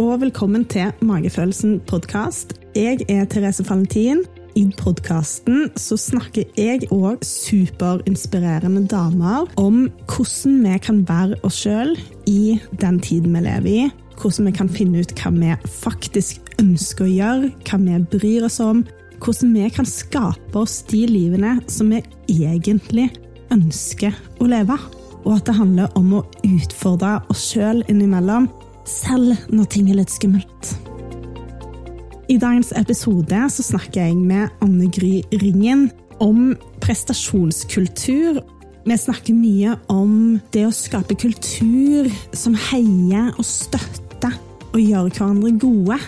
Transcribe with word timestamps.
og 0.00 0.22
velkommen 0.22 0.62
til 0.64 0.94
Magefølelsen 1.04 1.74
podkast. 1.84 2.54
Jeg 2.72 3.02
er 3.12 3.26
Therese 3.28 3.60
Valentin. 3.68 4.22
I 4.56 4.62
podkasten 4.78 5.66
snakker 5.76 6.46
jeg 6.56 6.86
og 6.94 7.20
superinspirerende 7.26 8.86
damer 8.88 9.50
om 9.60 9.82
hvordan 10.08 10.54
vi 10.64 10.78
kan 10.80 11.02
være 11.08 11.36
oss 11.44 11.58
sjøl 11.66 11.92
i 12.30 12.56
den 12.80 13.00
tiden 13.04 13.36
vi 13.36 13.42
lever 13.44 13.68
i. 13.68 13.90
Hvordan 14.16 14.48
vi 14.48 14.54
kan 14.56 14.72
finne 14.72 15.02
ut 15.04 15.12
hva 15.20 15.34
vi 15.36 15.58
faktisk 15.74 16.48
ønsker 16.62 17.04
å 17.04 17.10
gjøre, 17.10 17.50
hva 17.68 17.80
vi 17.84 17.98
bryr 18.16 18.48
oss 18.48 18.56
om. 18.64 18.80
Hvordan 19.20 19.52
vi 19.58 19.68
kan 19.76 19.90
skape 19.90 20.62
oss 20.62 20.80
de 20.88 21.04
livene 21.10 21.58
som 21.68 21.92
vi 21.92 22.00
egentlig 22.32 23.10
ønsker 23.52 24.16
å 24.40 24.48
leve 24.48 24.80
og 25.24 25.36
at 25.36 25.48
det 25.48 25.56
handler 25.58 25.92
om 25.98 26.14
å 26.16 26.24
utfordre 26.46 27.18
oss 27.32 27.50
sjøl 27.52 27.82
innimellom, 27.90 28.48
selv 28.90 29.36
når 29.52 29.68
ting 29.72 29.90
er 29.90 30.00
litt 30.00 30.12
skummelt. 30.12 30.74
I 32.30 32.36
dagens 32.38 32.70
episode 32.78 33.38
så 33.50 33.64
snakker 33.66 34.04
jeg 34.04 34.16
med 34.18 34.52
Anne 34.62 34.86
Gry 34.94 35.16
Ringen 35.40 35.88
om 36.22 36.52
prestasjonskultur. 36.82 38.38
Vi 38.86 38.96
snakker 38.96 39.34
mye 39.34 39.74
om 39.90 40.38
det 40.54 40.62
å 40.68 40.74
skape 40.74 41.16
kultur 41.18 42.06
som 42.36 42.54
heier 42.70 43.32
og 43.34 43.46
støtter 43.46 44.36
og 44.70 44.78
gjør 44.78 45.10
hverandre 45.10 45.52
gode. 45.58 45.98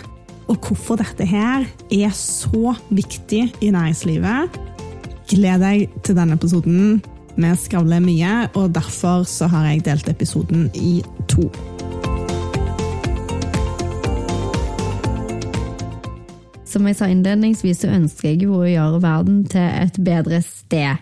Og 0.47 0.69
hvorfor 0.69 0.99
dette 0.99 1.27
her 1.27 1.67
er 1.91 2.15
så 2.15 2.75
viktig 2.91 3.43
i 3.59 3.73
næringslivet. 3.75 4.59
Gled 5.33 5.63
deg 5.63 5.99
til 6.07 6.19
denne 6.19 6.39
episoden. 6.39 7.01
Vi 7.35 7.53
skravler 7.57 8.03
mye, 8.03 8.33
og 8.53 8.73
derfor 8.75 9.27
så 9.27 9.49
har 9.51 9.71
jeg 9.71 9.85
delt 9.87 10.11
episoden 10.11 10.69
i 10.77 11.01
to. 11.31 11.49
Som 16.83 16.89
jeg 16.91 16.97
sa 16.99 17.07
innledningsvis, 17.07 17.77
så 17.79 17.93
ønsker 17.95 18.25
jeg 18.27 18.41
jo 18.43 18.57
å 18.59 18.65
gjøre 18.67 18.97
verden 18.99 19.37
til 19.47 19.63
et 19.63 19.95
bedre 20.03 20.41
sted. 20.43 20.99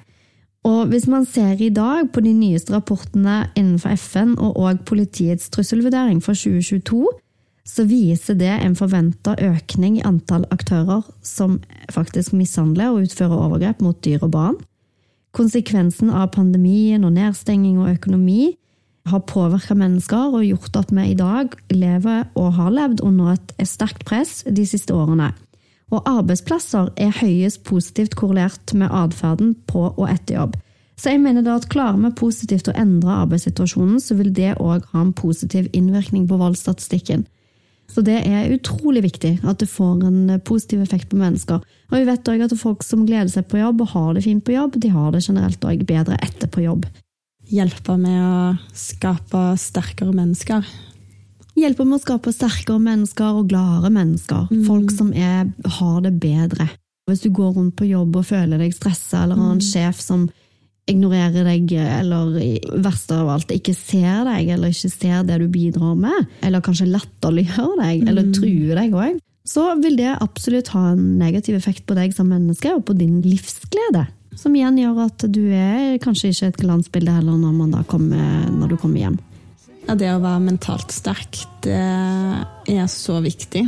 Og 0.62 0.92
hvis 0.92 1.08
man 1.10 1.26
ser 1.26 1.58
i 1.58 1.72
dag 1.74 2.12
på 2.14 2.22
de 2.22 2.36
nyeste 2.38 2.76
rapportene 2.76 3.48
innenfor 3.58 3.98
FN 3.98 4.36
og 4.38 4.60
òg 4.62 4.84
politiets 4.86 5.50
trusselvurdering 5.50 6.22
for 6.22 6.38
2022, 6.38 7.02
så 7.66 7.88
viser 7.90 8.38
det 8.38 8.54
en 8.60 8.78
forventa 8.78 9.34
økning 9.42 9.98
i 9.98 10.06
antall 10.06 10.46
aktører 10.54 11.02
som 11.26 11.58
faktisk 11.90 12.38
mishandler 12.38 12.94
og 12.94 13.08
utfører 13.08 13.42
overgrep 13.50 13.82
mot 13.82 13.98
dyr 14.06 14.22
og 14.22 14.36
barn. 14.38 14.64
Konsekvensen 15.34 16.14
av 16.14 16.36
pandemien 16.38 17.10
og 17.10 17.18
nedstenging 17.18 17.82
og 17.82 17.96
økonomi 17.96 18.52
har 19.10 19.26
påvirka 19.26 19.74
mennesker 19.74 20.30
og 20.30 20.46
gjort 20.46 20.84
at 20.86 20.94
vi 20.94 21.10
i 21.10 21.18
dag 21.18 21.58
lever 21.74 22.28
og 22.38 22.60
har 22.62 22.76
levd 22.84 23.02
under 23.02 23.34
et 23.34 23.66
sterkt 23.66 24.06
press 24.06 24.44
de 24.46 24.70
siste 24.78 24.94
årene. 24.94 25.34
Og 25.92 26.08
arbeidsplasser 26.08 26.92
er 26.96 27.18
høyest 27.20 27.64
positivt 27.68 28.16
korrelert 28.20 28.74
med 28.74 28.92
atferden 28.96 29.56
på 29.68 29.90
og 29.92 30.06
etter 30.08 30.40
jobb. 30.40 30.56
Så 31.02 31.16
jeg 31.16 31.22
mener 31.24 31.44
da 31.44 31.58
at 31.58 31.70
klarer 31.72 31.98
vi 31.98 32.12
positivt 32.16 32.70
å 32.70 32.78
endre 32.78 33.24
arbeidssituasjonen, 33.24 34.00
så 34.00 34.16
vil 34.20 34.30
det 34.38 34.54
òg 34.62 34.86
ha 34.94 35.02
en 35.02 35.14
positiv 35.18 35.68
innvirkning 35.74 36.28
på 36.30 36.38
voldsstatistikken. 36.40 37.26
Så 37.92 38.04
det 38.08 38.22
er 38.24 38.54
utrolig 38.54 39.02
viktig 39.04 39.34
at 39.44 39.60
det 39.60 39.68
får 39.68 40.06
en 40.08 40.36
positiv 40.48 40.84
effekt 40.84 41.10
på 41.12 41.20
mennesker. 41.20 41.60
Og 41.92 41.98
vi 41.98 42.06
vet 42.08 42.30
òg 42.32 42.46
at 42.46 42.56
folk 42.60 42.86
som 42.88 43.04
gleder 43.08 43.32
seg 43.34 43.50
på 43.52 43.60
jobb 43.60 43.82
og 43.84 43.92
har 43.96 44.14
det 44.16 44.24
fint 44.28 44.46
på 44.48 44.56
jobb, 44.56 44.78
de 44.80 44.94
har 44.94 45.12
det 45.12 45.26
generelt 45.26 45.66
òg 45.68 45.84
bedre 45.90 46.20
etter 46.24 46.52
på 46.52 46.64
jobb. 46.64 46.86
Hjelpe 47.52 47.98
med 48.00 48.22
å 48.22 48.78
skape 48.78 49.44
sterkere 49.60 50.14
mennesker. 50.16 50.64
Hjelpe 51.62 51.86
med 51.86 52.00
å 52.00 52.02
skape 52.02 52.32
sterkere 52.34 52.82
mennesker 52.82 53.38
og 53.38 53.50
gladere 53.52 53.92
mennesker. 53.94 54.48
Mm. 54.50 54.62
Folk 54.66 54.94
som 54.94 55.12
er, 55.14 55.50
har 55.78 55.98
det 56.02 56.16
bedre. 56.22 56.66
Hvis 57.10 57.22
du 57.22 57.30
går 57.34 57.52
rundt 57.58 57.76
på 57.78 57.90
jobb 57.90 58.16
og 58.18 58.26
føler 58.26 58.62
deg 58.62 58.74
stressa, 58.74 59.26
eller 59.26 59.38
har 59.38 59.52
en 59.52 59.60
mm. 59.60 59.68
sjef 59.68 60.00
som 60.02 60.26
ignorerer 60.90 61.46
deg, 61.46 61.74
eller 61.78 62.38
i 62.42 62.52
verste 62.82 63.20
av 63.22 63.30
alt 63.36 63.52
ikke 63.54 63.76
ser 63.78 64.24
deg, 64.26 64.50
eller 64.56 64.74
ikke 64.74 64.90
ser 64.90 65.28
det 65.28 65.38
du 65.44 65.48
bidrar 65.52 65.98
med, 66.00 66.32
eller 66.42 66.64
kanskje 66.66 66.90
latterliggjør 66.90 67.76
deg, 67.84 68.08
eller 68.08 68.26
mm. 68.26 68.34
truer 68.40 68.82
deg 68.82 68.98
òg, 68.98 69.20
så 69.48 69.68
vil 69.82 69.98
det 70.00 70.16
absolutt 70.16 70.72
ha 70.74 70.92
en 70.94 71.04
negativ 71.22 71.58
effekt 71.58 71.86
på 71.90 71.98
deg 71.98 72.16
som 72.16 72.30
menneske, 72.32 72.74
og 72.74 72.86
på 72.90 72.98
din 72.98 73.20
livsglede. 73.26 74.08
Som 74.40 74.56
igjen 74.56 74.80
gjør 74.80 75.04
at 75.06 75.26
du 75.30 75.44
er 75.54 76.00
kanskje 76.02 76.32
ikke 76.32 76.52
et 76.54 76.62
glansbilde 76.64 77.14
heller 77.20 77.38
når, 77.38 77.84
kommer, 77.90 78.48
når 78.50 78.74
du 78.74 78.80
kommer 78.80 79.04
hjem. 79.04 79.20
Ja, 79.88 79.98
det 79.98 80.12
å 80.14 80.22
være 80.22 80.44
mentalt 80.46 80.94
sterk, 80.94 81.42
det 81.66 81.82
er 82.72 82.88
så 82.92 83.20
viktig. 83.24 83.66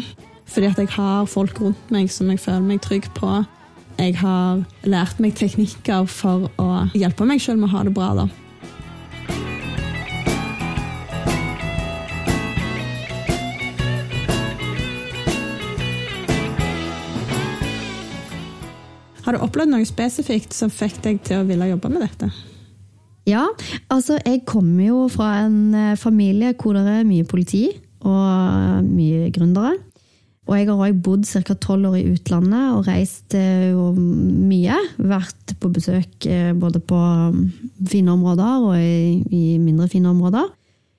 Fordi 0.54 0.70
at 0.70 0.80
jeg 0.80 0.94
har 0.96 1.28
folk 1.28 1.60
rundt 1.62 1.92
meg 1.92 2.12
som 2.14 2.30
jeg 2.30 2.42
føler 2.42 2.66
meg 2.68 2.84
trygg 2.86 3.10
på 3.18 3.42
jeg 4.00 4.16
har 4.18 4.64
lært 4.90 5.20
meg 5.22 5.36
teknikker 5.38 6.08
for 6.10 6.50
å 6.62 6.70
hjelpe 6.98 7.28
meg 7.30 7.42
sjøl 7.44 7.60
med 7.62 7.70
å 7.70 7.76
ha 7.76 7.84
det 7.86 7.94
bra. 7.94 8.14
da. 8.18 8.30
Har 19.24 19.38
du 19.38 19.40
opplevd 19.40 19.72
noe 19.72 19.86
spesifikt 19.88 20.52
som 20.58 20.74
fikk 20.74 20.98
deg 21.06 21.22
til 21.24 21.40
å 21.40 21.48
ville 21.48 21.70
jobbe 21.70 21.94
med 21.94 22.04
dette? 22.04 22.53
Ja, 23.30 23.46
altså 23.94 24.18
jeg 24.20 24.44
kommer 24.50 24.84
jo 24.84 25.08
fra 25.12 25.46
en 25.46 25.74
eh, 25.76 25.98
familie 26.00 26.52
hvor 26.60 26.76
det 26.76 26.84
er 26.92 27.08
mye 27.08 27.24
politi 27.24 27.70
og 28.04 28.84
mye 28.84 29.30
gründere. 29.32 29.78
Og 30.44 30.58
jeg 30.58 30.68
har 30.68 30.82
òg 30.90 30.98
bodd 31.06 31.24
ca. 31.24 31.56
tolv 31.56 31.88
år 31.94 32.02
i 32.02 32.10
utlandet 32.12 32.74
og 32.76 32.88
reist 32.90 33.36
eh, 33.40 33.72
mye. 33.96 34.76
Vært 35.00 35.56
på 35.62 35.72
besøk 35.72 36.28
eh, 36.28 36.52
både 36.52 36.82
på 36.84 37.00
mm, 37.00 37.46
fine 37.88 38.12
områder 38.12 38.68
og 38.68 38.76
i, 38.76 39.24
i 39.32 39.44
mindre 39.62 39.88
fine 39.92 40.12
områder. 40.12 40.52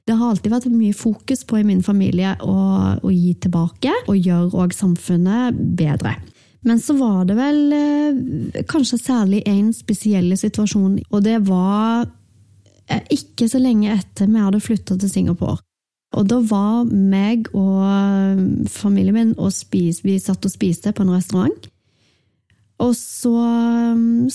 Det 0.09 0.17
har 0.17 0.33
alltid 0.33 0.53
vært 0.53 0.69
mye 0.73 0.97
fokus 0.97 1.45
på 1.49 1.61
i 1.61 1.67
min 1.67 1.85
familie 1.85 2.35
å, 2.45 2.57
å 3.01 3.13
gi 3.13 3.33
tilbake, 3.41 3.93
og 4.09 4.19
gjøre 4.21 4.65
òg 4.65 4.75
samfunnet 4.77 5.57
bedre. 5.77 6.19
Men 6.65 6.81
så 6.81 6.97
var 6.97 7.27
det 7.29 7.37
vel 7.39 7.61
eh, 7.77 8.65
kanskje 8.71 9.01
særlig 9.01 9.43
én 9.49 9.71
spesiell 9.77 10.33
situasjon, 10.39 10.99
og 11.11 11.25
det 11.25 11.39
var 11.49 12.07
ikke 13.13 13.49
så 13.49 13.61
lenge 13.61 13.93
etter 13.95 14.29
vi 14.29 14.43
hadde 14.43 14.61
flytta 14.61 14.97
til 15.01 15.11
Singapore. 15.11 15.59
Og 16.15 16.27
da 16.31 16.39
var 16.47 16.85
meg 16.87 17.49
og 17.57 18.69
familien 18.71 19.17
min 19.17 19.33
og 19.41 19.51
spis, 19.55 20.03
vi 20.05 20.19
satt 20.23 20.45
og 20.47 20.53
spiste 20.53 20.93
på 20.95 21.03
en 21.03 21.15
restaurant. 21.15 21.71
Og 22.83 22.93
så 22.99 23.33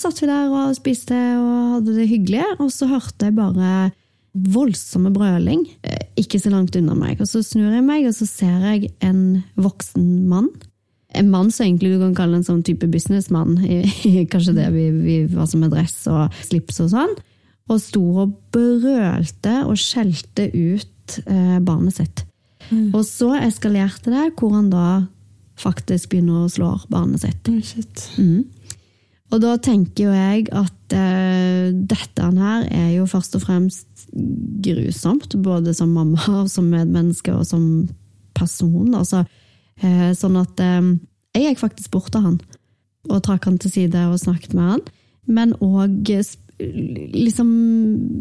satt 0.00 0.20
vi 0.22 0.28
der 0.28 0.50
og 0.50 0.76
spiste 0.76 1.16
og 1.38 1.76
hadde 1.76 1.96
det 1.96 2.08
hyggelig, 2.10 2.44
og 2.58 2.70
så 2.74 2.88
hørte 2.90 3.28
jeg 3.28 3.38
bare 3.38 3.90
voldsomme 4.30 5.10
brøling 5.10 5.64
eh, 5.82 6.04
ikke 6.20 6.38
så 6.38 6.52
langt 6.52 6.76
unna 6.78 6.94
meg. 6.94 7.20
Og 7.20 7.28
så 7.28 7.42
snur 7.44 7.72
jeg 7.74 7.84
meg, 7.86 8.06
og 8.08 8.14
så 8.16 8.28
ser 8.28 8.66
jeg 8.68 8.92
en 9.04 9.42
voksen 9.60 10.28
mann. 10.30 10.50
En 11.18 11.30
mann 11.32 11.50
som 11.50 11.66
egentlig 11.66 11.94
du 11.94 12.00
kan 12.04 12.14
kalle 12.14 12.38
en 12.38 12.46
sånn 12.46 12.62
type 12.66 12.86
businessmann, 12.90 13.56
kanskje 14.32 14.56
det 14.56 14.68
vi, 14.74 14.86
vi 14.94 15.16
var 15.32 15.48
som 15.50 15.64
med 15.64 15.72
dress 15.74 16.04
og 16.10 16.36
slips 16.46 16.80
og 16.84 16.92
sånn. 16.94 17.14
Og 17.70 17.80
sto 17.82 18.02
og 18.24 18.34
brølte 18.54 19.60
og 19.66 19.78
skjelte 19.78 20.48
ut 20.54 21.20
eh, 21.26 21.58
barnet 21.62 21.98
sitt. 21.98 22.24
Mm. 22.70 22.90
Og 22.94 23.02
så 23.06 23.32
eskalerte 23.40 24.12
det, 24.14 24.30
hvor 24.38 24.54
han 24.54 24.70
da 24.72 24.86
faktisk 25.60 26.12
begynner 26.12 26.46
å 26.46 26.50
slå 26.50 26.72
barnet 26.92 27.22
sitt. 27.24 27.50
Oh, 27.50 28.24
mm. 28.24 28.60
Og 29.30 29.42
da 29.42 29.54
tenker 29.62 30.08
jo 30.08 30.14
jeg 30.14 30.48
at 30.56 30.96
eh, 30.96 31.70
dette 31.70 32.30
her 32.34 32.66
er 32.66 32.88
jo 32.96 33.06
først 33.10 33.36
og 33.38 33.44
fremst 33.44 34.08
grusomt, 34.64 35.36
både 35.38 35.74
som 35.76 35.92
mamma, 35.94 36.44
som 36.50 36.70
medmenneske 36.72 37.34
og 37.34 37.46
som 37.46 37.64
person. 38.34 38.90
Altså, 38.96 39.22
eh, 39.82 40.10
sånn 40.18 40.40
at 40.40 40.62
eh, 40.64 40.80
jeg 41.34 41.46
gikk 41.46 41.62
faktisk 41.62 41.92
bort 41.94 42.10
til 42.14 42.24
han 42.26 42.40
og 43.08 43.22
trakk 43.24 43.46
han 43.48 43.58
til 43.60 43.72
side 43.72 44.00
og 44.10 44.20
snakket 44.20 44.54
med 44.56 44.66
han. 44.74 44.82
Men 45.30 45.54
òg 45.64 46.10
liksom 46.60 47.50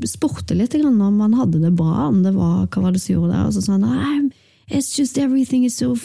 spurte 0.07 0.55
litt 0.55 0.75
om 0.79 1.19
han 1.19 1.35
hadde 1.35 1.59
det 1.59 1.73
bra, 1.75 2.07
om 2.07 2.21
det 2.23 2.33
var 2.37 2.67
hva 2.67 2.85
var 2.85 2.95
det 2.95 3.01
som 3.03 3.17
gjorde 3.17 3.33
det. 3.33 3.45
Og 3.47 3.57
så 3.57 3.65
sa 3.65 3.79
han 3.79 4.31
It's 4.69 4.93
just 4.97 5.17
everything 5.17 5.65
is 5.65 5.75
so 5.75 5.95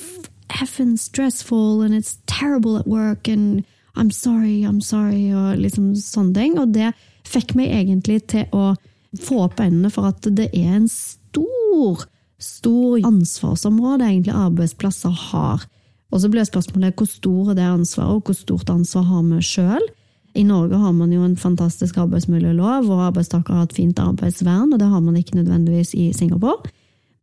effing 0.48 0.96
stressful 0.96 1.82
and 1.82 1.94
it's 1.94 2.18
terrible 2.26 2.78
at 2.78 2.86
work 2.86 3.28
and 3.28 3.64
I'm 3.94 4.10
sorry, 4.10 4.64
I'm 4.64 4.80
sorry, 4.80 5.32
og 5.32 5.58
liksom 5.58 5.94
sånne 5.94 6.34
ting. 6.34 6.58
Og 6.58 6.72
det 6.74 6.94
fikk 7.28 7.54
meg 7.54 7.70
egentlig 7.70 8.24
til 8.32 8.48
å 8.52 8.74
få 9.20 9.44
opp 9.44 9.60
øynene 9.60 9.92
for 9.92 10.10
at 10.10 10.26
det 10.34 10.48
er 10.56 10.80
en 10.80 10.88
stor, 10.90 12.06
stor 12.40 13.04
ansvarsområde 13.06 14.08
egentlig 14.08 14.34
arbeidsplasser 14.34 15.14
har. 15.30 15.68
Og 16.14 16.22
så 16.22 16.30
blir 16.30 16.46
spørsmålet 16.46 16.94
hvor 16.94 17.10
stor 17.10 17.50
er 17.50 17.58
det 17.58 17.66
ansvaret, 17.66 18.20
og 18.20 18.28
hvor 18.28 18.38
stort 18.38 18.70
ansvar 18.70 19.06
har 19.08 19.26
vi 19.26 19.42
sjøl? 19.42 19.86
I 20.34 20.42
Norge 20.46 20.78
har 20.78 20.94
man 20.94 21.12
jo 21.14 21.22
en 21.26 21.36
fantastisk 21.38 21.98
arbeidsmiljølov, 22.02 22.88
og 22.90 23.04
arbeidstakere 23.08 23.60
har 23.60 23.68
et 23.68 23.76
fint 23.76 23.98
arbeidsvern, 24.02 24.72
og 24.72 24.80
det 24.82 24.90
har 24.90 25.02
man 25.02 25.18
ikke 25.18 25.38
nødvendigvis 25.38 25.94
i 25.98 26.08
Singapore. 26.14 26.70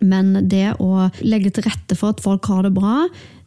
Men 0.04 0.48
det 0.52 0.74
å 0.82 1.08
legge 1.24 1.52
til 1.54 1.68
rette 1.68 1.96
for 1.96 2.16
at 2.16 2.24
folk 2.24 2.48
har 2.52 2.66
det 2.68 2.74
bra, 2.76 3.06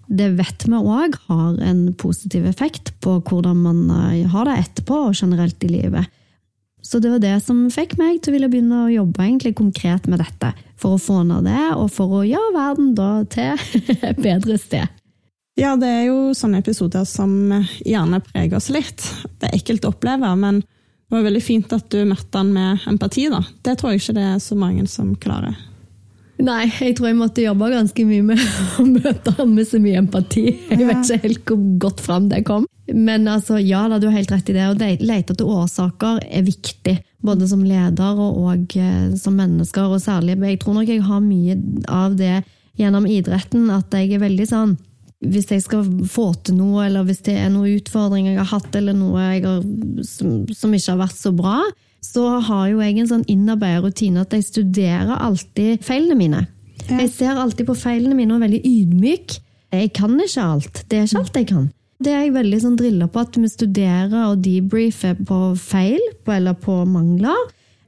det 0.08 0.34
vet 0.38 0.66
vi 0.68 0.76
òg 0.76 1.16
har 1.28 1.60
en 1.64 1.86
positiv 1.96 2.44
effekt 2.48 2.92
på 3.04 3.16
hvordan 3.24 3.62
man 3.64 3.86
eh, 4.12 4.26
har 4.28 4.44
det 4.48 4.58
etterpå 4.60 5.06
og 5.08 5.16
generelt 5.16 5.64
i 5.64 5.72
livet. 5.72 6.12
Så 6.84 7.00
det 7.00 7.14
var 7.14 7.22
det 7.22 7.38
som 7.40 7.64
fikk 7.72 7.96
meg 7.96 8.20
til 8.20 8.34
å 8.34 8.36
ville 8.36 8.50
begynne 8.52 8.82
å 8.84 8.92
jobbe 8.92 9.24
egentlig 9.24 9.54
konkret 9.56 10.04
med 10.10 10.20
dette. 10.20 10.52
For 10.76 10.96
å 10.96 11.00
få 11.00 11.22
ned 11.24 11.48
det, 11.48 11.70
og 11.78 11.88
for 11.94 12.20
å 12.20 12.26
gjøre 12.28 12.52
verden 12.52 12.92
da 12.98 13.10
til 13.32 13.56
et 14.10 14.20
bedre 14.20 14.60
sted. 14.60 14.92
Ja, 15.54 15.76
det 15.78 15.86
er 15.86 16.06
jo 16.08 16.32
sånne 16.34 16.58
episoder 16.64 17.04
som 17.06 17.30
gjerne 17.86 18.18
preger 18.26 18.58
oss 18.58 18.72
litt. 18.74 19.04
Det 19.38 19.50
er 19.50 19.60
ekkelt 19.60 19.84
å 19.86 19.92
oppleve, 19.92 20.32
men 20.34 20.64
det 20.64 21.14
var 21.14 21.28
veldig 21.28 21.42
fint 21.44 21.74
at 21.76 21.86
du 21.94 22.00
møtte 22.08 22.40
han 22.40 22.50
med 22.54 22.88
empati. 22.90 23.28
da. 23.30 23.44
Det 23.62 23.76
tror 23.78 23.92
jeg 23.92 24.02
ikke 24.02 24.16
det 24.16 24.26
er 24.32 24.42
så 24.42 24.58
mange 24.58 24.86
som 24.90 25.12
klarer. 25.14 25.54
Nei, 26.42 26.64
jeg 26.66 26.96
tror 26.98 27.12
jeg 27.12 27.18
måtte 27.20 27.44
jobbe 27.44 27.68
ganske 27.70 28.06
mye 28.08 28.24
med 28.26 28.40
å 28.82 28.86
møte 28.88 29.34
ham 29.36 29.52
med 29.54 29.68
så 29.68 29.78
mye 29.78 30.00
empati. 30.02 30.48
Jeg 30.72 30.88
vet 30.88 31.04
ikke 31.04 31.20
helt 31.28 31.52
hvor 31.52 31.66
godt 31.86 32.02
fram 32.02 32.26
det 32.32 32.42
kom. 32.48 32.66
Men 32.90 33.28
altså, 33.30 33.60
ja 33.62 33.84
da, 33.88 34.00
du 34.02 34.08
har 34.08 34.18
helt 34.18 34.32
rett 34.34 34.50
i 34.50 34.56
det. 34.56 34.64
Å 34.66 34.74
lete 34.74 35.36
etter 35.36 35.46
årsaker 35.46 36.18
er 36.26 36.42
viktig. 36.44 36.96
Både 37.24 37.46
som 37.48 37.62
leder 37.64 38.18
og, 38.18 38.40
og 38.42 38.74
eh, 38.76 39.14
som 39.16 39.38
mennesker, 39.38 39.86
og 39.86 40.02
særlig 40.02 40.34
Jeg 40.42 40.58
tror 40.60 40.76
nok 40.76 40.90
jeg 40.90 41.06
har 41.06 41.22
mye 41.22 41.56
av 41.86 42.18
det 42.18 42.42
gjennom 42.76 43.06
idretten, 43.06 43.70
at 43.70 43.94
jeg 43.94 44.10
er 44.16 44.26
veldig 44.26 44.48
sånn 44.50 44.74
hvis 45.30 45.50
jeg 45.52 45.64
skal 45.64 45.86
få 46.10 46.30
til 46.44 46.58
noe, 46.58 46.86
eller 46.86 47.06
hvis 47.06 47.22
det 47.26 47.36
er 47.40 47.50
noen 47.52 47.78
utfordringer 47.78 48.34
jeg 48.34 48.40
har 48.42 48.50
hatt, 48.52 48.76
eller 48.78 48.96
noe 48.96 49.22
har, 49.22 49.62
som, 50.06 50.44
som, 50.52 50.74
ikke 50.74 50.94
har 50.94 51.00
vært 51.04 51.20
så 51.20 51.32
bra, 51.36 51.58
så 52.04 52.26
har 52.48 52.66
jo 52.70 52.82
jeg 52.82 52.98
en 53.00 53.10
sånn 53.10 53.24
innarbeidet 53.32 53.86
rutine 53.86 54.24
at 54.24 54.34
jeg 54.36 54.46
studerer 54.48 55.14
alltid 55.16 55.84
feilene 55.84 56.18
mine. 56.18 56.42
Ja. 56.84 57.00
Jeg 57.00 57.14
ser 57.14 57.40
alltid 57.40 57.68
på 57.70 57.78
feilene 57.78 58.16
mine 58.18 58.34
og 58.34 58.42
er 58.42 58.48
veldig 58.48 58.62
ydmyk. 58.68 59.38
Jeg 59.74 59.90
kan 59.96 60.14
ikke 60.20 60.44
alt. 60.44 60.84
Det 60.90 60.98
er 60.98 61.08
ikke 61.08 61.22
alt 61.24 61.40
jeg 61.40 61.48
kan. 61.50 61.66
Det 62.04 62.12
er 62.12 62.24
jeg 62.26 62.34
veldig 62.34 62.60
sånn 62.60 62.78
drilla 62.78 63.08
på, 63.08 63.22
at 63.22 63.36
vi 63.40 63.48
studerer 63.48 64.26
og 64.28 64.42
debriefer 64.44 65.16
på 65.24 65.38
feil 65.58 66.02
eller 66.28 66.56
på 66.60 66.82
mangler. 66.90 67.38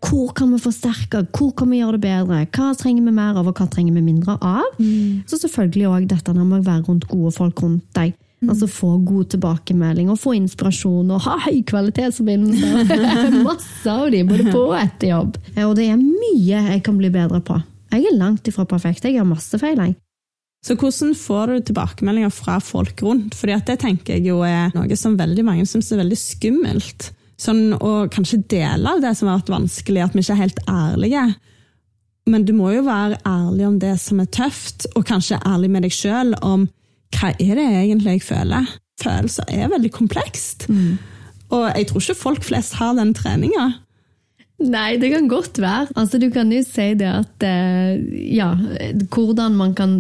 Hvor 0.07 0.31
kan 0.39 0.53
vi 0.55 0.61
forsterke, 0.63 1.25
hvor 1.35 1.51
kan 1.59 1.71
vi 1.73 1.81
gjøre 1.81 1.97
det 1.97 2.05
bedre? 2.05 2.45
Hva 2.55 2.71
trenger 2.79 3.09
vi 3.09 3.15
mer 3.17 3.41
av, 3.41 3.49
og 3.51 3.59
hva 3.59 3.67
trenger 3.71 3.97
vi 3.97 4.05
mindre 4.07 4.37
av? 4.39 4.69
Mm. 4.79 5.25
Så 5.27 5.41
selvfølgelig 5.43 5.89
òg 5.91 6.07
dette 6.13 6.35
med 6.37 6.61
å 6.61 6.63
være 6.63 6.87
rundt 6.87 7.09
gode 7.11 7.33
folk 7.35 7.63
rundt 7.65 7.89
deg. 7.99 8.15
Mm. 8.45 8.51
Altså 8.53 8.69
Få 8.71 8.93
god 9.03 9.31
tilbakemelding 9.33 10.11
og 10.13 10.21
få 10.21 10.37
inspirasjon 10.37 11.11
og 11.11 11.25
ha 11.25 11.39
høy 11.49 11.63
kvalitetsforbindelser. 11.67 13.39
Masse 13.49 13.91
av 13.91 14.11
de, 14.13 14.23
både 14.29 14.51
på 14.53 14.67
og 14.69 14.77
etter 14.79 15.15
jobb. 15.15 15.39
Og 15.65 15.75
det 15.79 15.89
er 15.91 15.99
mye 15.99 16.65
jeg 16.71 16.83
kan 16.87 17.01
bli 17.01 17.11
bedre 17.15 17.41
på. 17.43 17.59
Jeg 17.97 18.07
er 18.11 18.19
langt 18.19 18.47
ifra 18.51 18.67
perfekt. 18.69 19.07
Jeg 19.09 19.19
har 19.19 19.27
masse 19.27 19.59
feil. 19.59 19.79
jeg. 19.81 19.97
Så 20.67 20.75
hvordan 20.75 21.15
får 21.15 21.53
du 21.53 21.67
tilbakemeldinger 21.69 22.33
fra 22.35 22.59
folk 22.63 23.01
rundt? 23.07 23.37
Fordi 23.39 23.59
det 23.69 23.79
tenker 23.83 24.17
jeg 24.17 24.27
jo 24.33 24.41
er 24.45 24.75
noe 24.75 24.99
som 24.99 25.15
veldig 25.19 25.45
mange 25.47 25.67
syns 25.71 25.93
er 25.95 26.03
veldig 26.03 26.19
skummelt. 26.19 27.13
Sånn 27.41 27.75
og 27.77 28.13
kanskje 28.15 28.41
dele 28.49 28.95
av 28.97 29.03
det 29.05 29.13
som 29.19 29.29
har 29.29 29.43
vært 29.43 29.53
vanskelig, 29.53 30.03
at 30.05 30.17
vi 30.17 30.25
ikke 30.25 30.37
er 30.37 30.43
helt 30.45 30.63
ærlige. 30.73 31.25
Men 32.27 32.47
du 32.49 32.55
må 32.57 32.73
jo 32.75 32.87
være 32.87 33.21
ærlig 33.29 33.67
om 33.69 33.77
det 33.83 33.95
som 34.03 34.23
er 34.23 34.31
tøft, 34.35 34.89
og 34.97 35.07
kanskje 35.07 35.43
ærlig 35.47 35.71
med 35.75 35.87
deg 35.87 35.95
sjøl 35.95 36.35
om 36.41 36.67
hva 37.17 37.33
er 37.37 37.59
det 37.59 37.67
egentlig 37.69 38.17
jeg 38.17 38.27
føler. 38.27 38.73
Følelser 39.03 39.53
er 39.53 39.71
veldig 39.71 39.93
komplekst. 39.95 40.67
Mm. 40.73 40.97
Og 41.55 41.67
jeg 41.71 41.91
tror 41.91 42.03
ikke 42.03 42.19
folk 42.19 42.47
flest 42.49 42.79
har 42.81 42.97
den 42.99 43.13
treninga. 43.15 43.69
Nei, 44.57 44.97
det 44.97 45.11
kan 45.13 45.27
godt 45.29 45.59
være. 45.61 45.91
Altså, 46.01 46.17
du 46.19 46.31
kan 46.33 46.49
jo 46.53 46.63
si 46.65 46.87
det 46.97 47.09
at 47.11 47.45
eh, 47.45 47.99
Ja, 48.33 48.55
hvordan 49.13 49.57
man 49.59 49.75
kan 49.77 49.93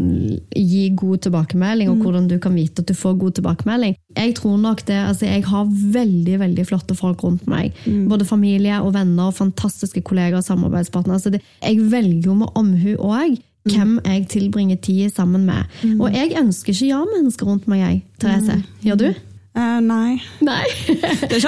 gi 0.57 0.89
god 0.97 1.27
tilbakemelding, 1.27 1.91
og 1.91 1.99
mm. 1.99 2.03
hvordan 2.03 2.29
du 2.29 2.39
kan 2.41 2.57
vite 2.57 2.81
at 2.81 2.89
du 2.89 2.95
får 2.97 3.19
god 3.21 3.37
tilbakemelding. 3.37 3.99
Jeg 4.17 4.35
tror 4.39 4.57
nok 4.57 4.81
det, 4.89 4.97
altså 4.97 5.27
jeg 5.27 5.45
har 5.45 5.69
veldig 5.93 6.41
veldig 6.41 6.67
flotte 6.67 6.97
folk 6.97 7.25
rundt 7.25 7.45
meg. 7.47 7.77
Mm. 7.85 8.09
Både 8.09 8.25
familie 8.25 8.81
og 8.81 8.95
venner 8.95 9.31
fantastiske 9.31 10.01
kolleger 10.01 10.41
og 10.41 10.49
samarbeidspartnere. 10.49 11.21
Altså 11.21 11.37
jeg 11.63 11.93
velger 11.93 12.31
jo 12.31 12.41
med 12.41 12.57
omhu 12.57 12.97
òg 12.97 13.37
mm. 13.37 13.75
hvem 13.75 13.99
jeg 14.07 14.27
tilbringer 14.33 14.77
tid 14.77 15.11
sammen 15.13 15.45
med. 15.45 15.69
Mm. 15.85 16.01
Og 16.01 16.17
jeg 16.17 16.33
ønsker 16.41 16.73
ikke 16.73 16.95
ja-mennesker 16.95 17.47
rundt 17.47 17.69
meg, 17.69 17.85
jeg, 17.85 18.05
Therese. 18.21 18.57
Mm. 18.57 18.85
Gjør 18.89 19.03
du? 19.05 19.11
Uh, 19.57 19.79
nei. 19.81 20.19
nei. 20.45 20.65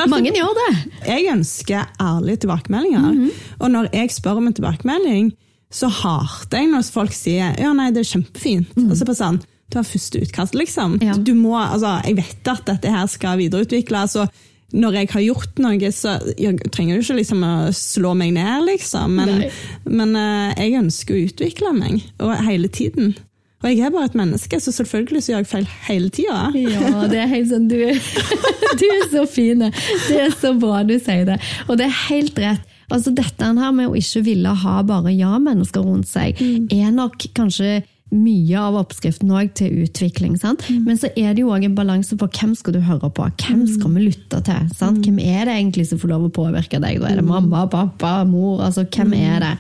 Mange 0.09 0.33
gjør 0.33 0.55
det. 0.57 0.71
Jeg 1.05 1.29
ønsker 1.35 1.91
ærlige 2.01 2.45
tilbakemeldinger. 2.45 3.05
Mm 3.05 3.25
-hmm. 3.25 3.31
Og 3.59 3.71
når 3.71 3.89
jeg 3.93 4.11
spør 4.11 4.41
om 4.41 4.47
en 4.47 4.55
tilbakemelding, 4.55 5.33
så 5.71 5.89
hater 5.89 6.59
jeg 6.59 6.71
når 6.73 6.83
folk 6.93 7.13
sier 7.13 7.55
ja, 7.61 7.73
nei, 7.73 7.91
det 7.93 8.01
er 8.01 8.13
kjempefint. 8.17 8.77
Mm. 8.77 8.91
Og 8.91 8.97
så 8.97 9.05
på 9.05 9.15
sånn, 9.15 9.41
Du 9.69 9.77
har 9.77 9.85
første 9.85 10.21
utkast, 10.25 10.55
liksom. 10.55 10.97
Ja. 11.03 11.13
Du 11.13 11.35
må, 11.35 11.53
altså, 11.61 12.01
jeg 12.07 12.17
vet 12.17 12.49
at 12.49 12.63
dette 12.67 12.89
her 12.89 13.07
skal 13.07 13.37
videreutvikles. 13.37 14.17
og 14.17 14.29
når 14.73 14.93
jeg 14.93 15.09
har 15.13 15.21
gjort 15.21 15.59
noe, 15.59 15.93
så 15.93 16.15
jeg 16.39 16.59
trenger 16.73 16.97
du 16.97 17.05
ikke 17.05 17.17
liksom 17.17 17.45
å 17.45 17.53
slå 17.73 18.15
meg 18.15 18.33
ned, 18.33 18.65
liksom. 18.65 19.15
Men, 19.17 19.45
men 19.85 20.17
uh, 20.17 20.53
jeg 20.57 20.77
ønsker 20.81 21.15
å 21.15 21.23
utvikle 21.25 21.73
meg, 21.77 22.03
og 22.19 22.35
hele 22.45 22.69
tiden. 22.69 23.15
Og 23.59 23.73
jeg 23.73 23.89
er 23.89 23.91
bare 23.91 24.07
et 24.07 24.15
menneske, 24.15 24.61
så 24.63 24.71
selvfølgelig 24.71 25.23
så 25.25 25.33
gjør 25.33 25.41
jeg 25.43 25.51
feil 25.51 25.69
hele 25.89 26.11
tida. 26.15 26.39
Ja, 26.55 27.07
det 27.11 27.19
er 27.19 27.31
helt 27.33 27.51
sånn, 27.51 27.67
du, 27.67 27.81
du 28.81 28.85
er 28.87 29.05
så 29.11 29.25
fin. 29.27 29.67
Det 30.07 30.19
er 30.29 30.35
så 30.39 30.53
bra 30.55 30.85
du 30.87 30.95
sier 31.03 31.27
det. 31.27 31.41
Og 31.67 31.81
det 31.81 31.89
er 31.89 31.97
helt 32.07 32.39
rett. 32.39 32.75
Altså 32.89 33.13
Dette 33.13 33.45
her 33.45 33.73
med 33.75 33.91
å 33.91 33.99
ikke 33.99 34.23
ville 34.25 34.53
ha 34.63 34.79
bare 34.87 35.13
ja-mennesker 35.13 35.83
rundt 35.85 36.09
seg, 36.09 36.39
mm. 36.39 36.71
er 36.73 36.93
nok 36.95 37.27
kanskje 37.37 37.81
mye 38.15 38.61
av 38.63 38.79
oppskriften 38.79 39.33
òg 39.37 39.51
til 39.59 39.83
utvikling. 39.85 40.39
sant? 40.41 40.63
Mm. 40.71 40.87
Men 40.87 41.01
så 41.01 41.11
er 41.13 41.35
det 41.35 41.43
jo 41.43 41.51
òg 41.53 41.67
en 41.67 41.77
balanse 41.77 42.17
på 42.17 42.29
hvem 42.39 42.55
skal 42.57 42.79
du 42.79 42.81
høre 42.87 43.11
på, 43.13 43.27
hvem 43.43 43.65
mm. 43.67 43.73
skal 43.75 43.97
vi 43.97 44.07
lytte 44.07 44.41
til? 44.47 44.71
sant? 44.79 45.03
Mm. 45.03 45.05
Hvem 45.05 45.19
er 45.27 45.43
det 45.45 45.57
egentlig 45.59 45.89
som 45.91 46.01
får 46.01 46.15
lov 46.15 46.29
å 46.31 46.37
påvirke 46.39 46.81
deg? 46.81 47.03
Da 47.03 47.11
er 47.11 47.21
det 47.21 47.27
mm. 47.27 47.35
mamma, 47.35 47.67
pappa, 47.69 48.23
mor? 48.29 48.63
altså 48.65 48.87
Hvem 48.87 49.13
er 49.19 49.45
det? 49.45 49.53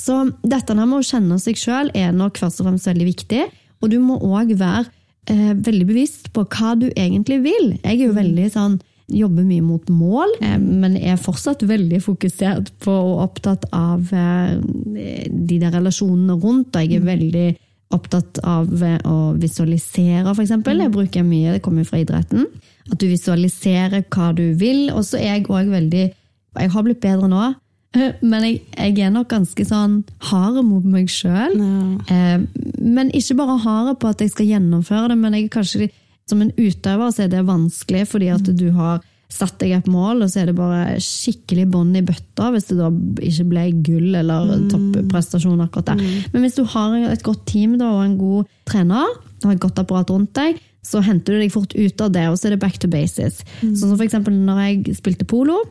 Så 0.00 0.16
dette 0.42 0.74
med 0.76 0.96
å 0.98 1.04
kjenne 1.06 1.38
seg 1.42 1.58
sjøl 1.60 1.92
er 1.94 2.14
nok 2.16 2.40
først 2.40 2.62
og 2.62 2.70
fremst 2.70 2.88
veldig 2.90 3.06
viktig. 3.12 3.44
Og 3.82 3.92
du 3.92 4.00
må 4.02 4.16
òg 4.18 4.54
være 4.58 4.88
eh, 5.30 5.52
veldig 5.54 5.86
bevisst 5.86 6.32
på 6.34 6.46
hva 6.48 6.74
du 6.80 6.88
egentlig 6.90 7.42
vil. 7.44 7.76
Jeg 7.82 8.00
er 8.00 8.04
jo 8.08 8.16
veldig 8.16 8.50
sånn 8.54 8.80
Jobber 9.12 9.44
mye 9.44 9.60
mot 9.60 9.88
mål, 9.92 10.30
eh, 10.40 10.56
men 10.56 10.96
er 10.96 11.18
fortsatt 11.20 11.60
veldig 11.68 11.98
fokusert 12.00 12.70
på 12.80 12.92
og 12.92 13.18
opptatt 13.26 13.66
av 13.76 14.08
eh, 14.16 14.54
de 15.28 15.58
der 15.60 15.74
relasjonene 15.76 16.38
rundt. 16.40 16.72
Og 16.72 16.80
jeg 16.80 17.02
er 17.02 17.04
veldig 17.04 17.48
opptatt 17.92 18.40
av 18.48 18.72
eh, 18.80 18.96
å 19.04 19.34
visualisere, 19.36 20.32
f.eks. 20.32 20.54
Jeg 20.56 20.94
bruker 20.94 21.26
mye, 21.26 21.52
det 21.52 21.60
kommer 21.64 21.84
fra 21.84 22.00
idretten. 22.00 22.48
At 22.88 22.96
du 23.00 23.04
visualiserer 23.10 24.06
hva 24.08 24.32
du 24.36 24.46
vil. 24.56 24.88
Og 24.94 25.04
så 25.04 25.20
er 25.20 25.36
jeg 25.36 25.50
òg 25.52 25.68
veldig 25.72 26.06
Jeg 26.54 26.70
har 26.70 26.86
blitt 26.86 27.04
bedre 27.04 27.28
nå 27.28 27.52
Men 27.94 28.46
jeg, 28.46 28.60
jeg, 28.74 28.98
er 29.06 29.12
nok 29.14 29.28
ganske 29.30 29.66
sånn 29.68 30.00
hard 30.30 30.60
mot 30.66 30.84
meg 30.88 31.10
sjøl. 31.12 31.54
Ja. 31.54 31.82
Eh, 32.10 32.70
men 32.82 33.12
ikke 33.14 33.38
bare 33.38 33.58
hard 33.62 33.98
på 34.02 34.10
at 34.10 34.24
jeg 34.24 34.34
skal 34.34 34.50
gjennomføre 34.50 35.12
det, 35.12 35.18
men 35.20 35.36
jeg 35.38 35.52
kanskje 35.54 35.90
som 36.28 36.40
en 36.40 36.54
utøver 36.56 37.10
så 37.12 37.26
er 37.26 37.34
det 37.34 37.42
vanskelig 37.44 38.06
fordi 38.08 38.30
at 38.32 38.46
du 38.56 38.70
har 38.76 39.02
satt 39.34 39.56
deg 39.60 39.72
et 39.74 39.88
mål, 39.90 40.22
og 40.22 40.30
så 40.30 40.42
er 40.42 40.50
det 40.50 40.56
bare 40.58 40.98
skikkelig 41.02 41.64
bånd 41.72 41.96
i 41.98 42.04
bøtta 42.06 42.50
hvis 42.54 42.68
det 42.70 42.76
da 42.78 42.90
ikke 43.24 43.46
ble 43.50 43.64
gull 43.86 44.18
eller 44.20 44.52
mm. 44.52 44.68
topprestasjon 44.72 45.64
akkurat 45.64 45.90
der. 45.92 46.02
Mm. 46.02 46.28
Men 46.34 46.44
hvis 46.44 46.58
du 46.58 46.62
har 46.70 46.94
et 47.08 47.24
godt 47.26 47.42
team 47.50 47.74
da, 47.80 47.90
og 47.96 48.04
en 48.04 48.18
god 48.20 48.52
trener, 48.68 49.16
og 49.42 49.50
et 49.50 49.62
godt 49.62 49.80
apparat 49.82 50.12
rundt 50.14 50.32
deg, 50.38 50.60
så 50.84 51.00
henter 51.04 51.34
du 51.34 51.40
deg 51.40 51.52
fort 51.52 51.72
ut 51.72 52.04
av 52.04 52.12
det, 52.12 52.26
og 52.28 52.36
så 52.38 52.48
er 52.48 52.54
det 52.54 52.62
back 52.62 52.76
to 52.80 52.90
basis. 52.92 53.40
Mm. 53.62 53.72
Sånn 53.72 53.88
som 53.88 53.96
for 53.96 54.06
eksempel 54.06 54.36
når 54.36 54.60
jeg 54.66 54.98
spilte 55.00 55.26
polo. 55.28 55.62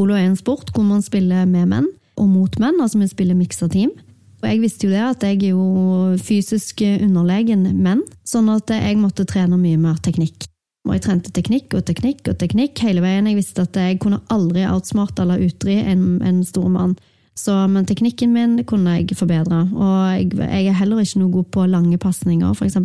Polo 0.00 0.14
er 0.16 0.30
en 0.30 0.38
sport 0.38 0.70
hvor 0.72 0.86
man 0.88 1.02
spiller 1.04 1.44
med 1.44 1.66
menn 1.68 1.88
og 2.16 2.28
mot 2.30 2.54
menn, 2.62 2.78
altså 2.80 2.96
vi 3.02 3.08
spiller 3.10 3.36
miksa 3.36 3.66
team. 3.68 3.90
Og 4.40 4.46
jeg 4.48 4.60
visste 4.62 4.86
jo 4.86 4.94
det 4.94 5.02
at 5.04 5.26
jeg 5.26 5.42
er 5.42 5.50
jo 5.50 6.14
fysisk 6.24 6.80
underlegen 6.86 7.66
menn, 7.84 8.00
sånn 8.24 8.48
at 8.48 8.72
jeg 8.72 8.96
måtte 8.96 9.26
trene 9.28 9.58
mye 9.60 9.76
mer 9.76 9.98
teknikk. 10.00 10.46
Og 10.88 10.94
jeg 10.96 11.04
trente 11.04 11.32
teknikk 11.36 11.76
og 11.76 11.84
teknikk 11.90 12.30
og 12.32 12.38
teknikk 12.40 12.80
hele 12.80 13.04
veien. 13.04 13.28
Jeg 13.28 13.42
visste 13.42 13.66
at 13.68 13.76
jeg 13.76 14.00
kunne 14.00 14.22
aldri 14.32 14.64
outsmarte 14.64 15.26
eller 15.26 15.44
utri 15.44 15.76
en, 15.84 16.22
en 16.24 16.40
stor 16.48 16.72
mann. 16.72 16.96
Så, 17.36 17.52
men 17.68 17.84
teknikken 17.84 18.32
min 18.32 18.56
kunne 18.64 18.96
jeg 19.02 19.18
forbedre. 19.20 19.66
Og 19.76 19.98
jeg, 20.16 20.32
jeg 20.40 20.72
er 20.72 20.80
heller 20.80 21.04
ikke 21.04 21.20
noe 21.20 21.34
god 21.36 21.52
på 21.52 21.68
lange 21.68 22.00
pasninger, 22.00 22.56
f.eks. 22.56 22.80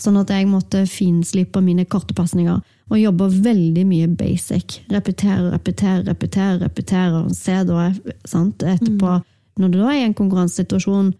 Sånn 0.00 0.16
at 0.16 0.30
jeg 0.32 0.48
måtte 0.48 0.86
finslipe 0.88 1.60
mine 1.64 1.84
korte 1.84 2.16
pasninger 2.16 2.60
og 2.90 2.98
jobbe 2.98 3.28
veldig 3.44 3.84
mye 3.86 4.08
basic. 4.18 4.80
Repetere, 4.90 5.50
repetere, 5.52 6.04
repetere, 6.08 6.56
repetere. 6.64 7.20
og 7.20 7.36
Se 7.36 7.58
da 7.68 7.90
sant, 8.28 8.64
etterpå, 8.64 9.18
mm. 9.20 9.28
når 9.60 9.74
du 9.74 9.78
da 9.78 9.92
er 9.92 10.00
i 10.00 10.08
en 10.08 10.16
konkurransesituasjon, 10.16 11.12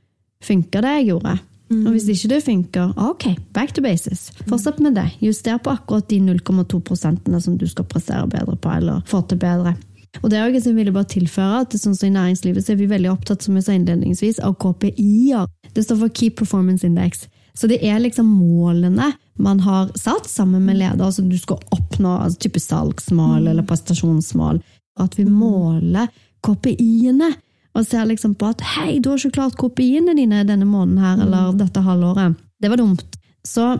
funker 0.44 0.86
det 0.86 0.96
jeg 0.98 1.10
gjorde? 1.12 1.36
Mm. 1.70 1.84
Og 1.84 1.94
hvis 1.94 2.08
ikke 2.10 2.32
det 2.32 2.40
funker, 2.42 2.96
ok, 2.98 3.28
back 3.54 3.76
to 3.76 3.84
basis. 3.84 4.30
Fortsett 4.48 4.80
med 4.82 4.96
det. 4.98 5.06
Juster 5.22 5.60
på 5.62 5.70
akkurat 5.70 6.08
de 6.10 6.18
0,2 6.24 6.80
prosentene 6.82 7.38
som 7.40 7.60
du 7.60 7.68
skal 7.70 7.86
prestere 7.86 8.26
bedre 8.32 8.56
på, 8.56 8.72
eller 8.74 9.04
få 9.06 9.22
til 9.30 9.38
bedre. 9.38 9.76
Og 10.24 10.30
det 10.30 10.38
er 10.38 10.42
jo 10.42 10.50
ikke 10.50 10.64
så 10.64 10.72
jeg 10.72 10.78
vil 10.80 10.94
bare 10.96 11.12
tilføre 11.12 11.60
at 11.62 11.76
sånn 11.78 11.94
som 11.94 12.08
I 12.08 12.16
næringslivet 12.16 12.66
så 12.66 12.72
er 12.74 12.80
vi 12.80 12.88
veldig 12.90 13.12
opptatt 13.12 13.44
som 13.46 13.54
jeg 13.54 13.68
sa 13.68 13.76
innledningsvis, 13.76 14.40
av 14.42 14.56
KPI-er. 14.58 15.46
Det 15.76 15.84
står 15.86 16.00
for 16.00 16.16
Key 16.16 16.34
Performance 16.34 16.82
Index. 16.86 17.28
Så 17.54 17.68
det 17.70 17.80
er 17.86 18.00
liksom 18.02 18.28
målene 18.28 19.12
man 19.40 19.60
har 19.64 19.90
satt 19.98 20.28
sammen 20.28 20.64
med 20.66 20.78
leder 20.80 21.10
som 21.10 21.28
du 21.28 21.38
skal 21.38 21.60
oppnå, 21.72 22.18
altså 22.20 22.40
type 22.44 22.60
salgsmål 22.60 23.48
eller 23.48 23.66
prestasjonsmål. 23.66 24.60
At 25.00 25.16
vi 25.18 25.24
måler 25.24 26.10
KPI-ene 26.44 27.30
og 27.78 27.86
ser 27.86 28.08
liksom 28.10 28.34
på 28.34 28.50
at 28.50 28.64
hei, 28.74 28.98
du 28.98 29.12
har 29.12 29.20
ikke 29.20 29.38
klart 29.38 29.56
KPI-ene 29.60 30.16
dine 30.18 30.42
denne 30.44 30.66
måneden 30.68 31.00
her, 31.00 31.22
eller 31.24 31.54
dette 31.58 31.82
halvåret. 31.86 32.36
Det 32.60 32.70
var 32.70 32.80
dumt. 32.80 33.04
Så 33.46 33.78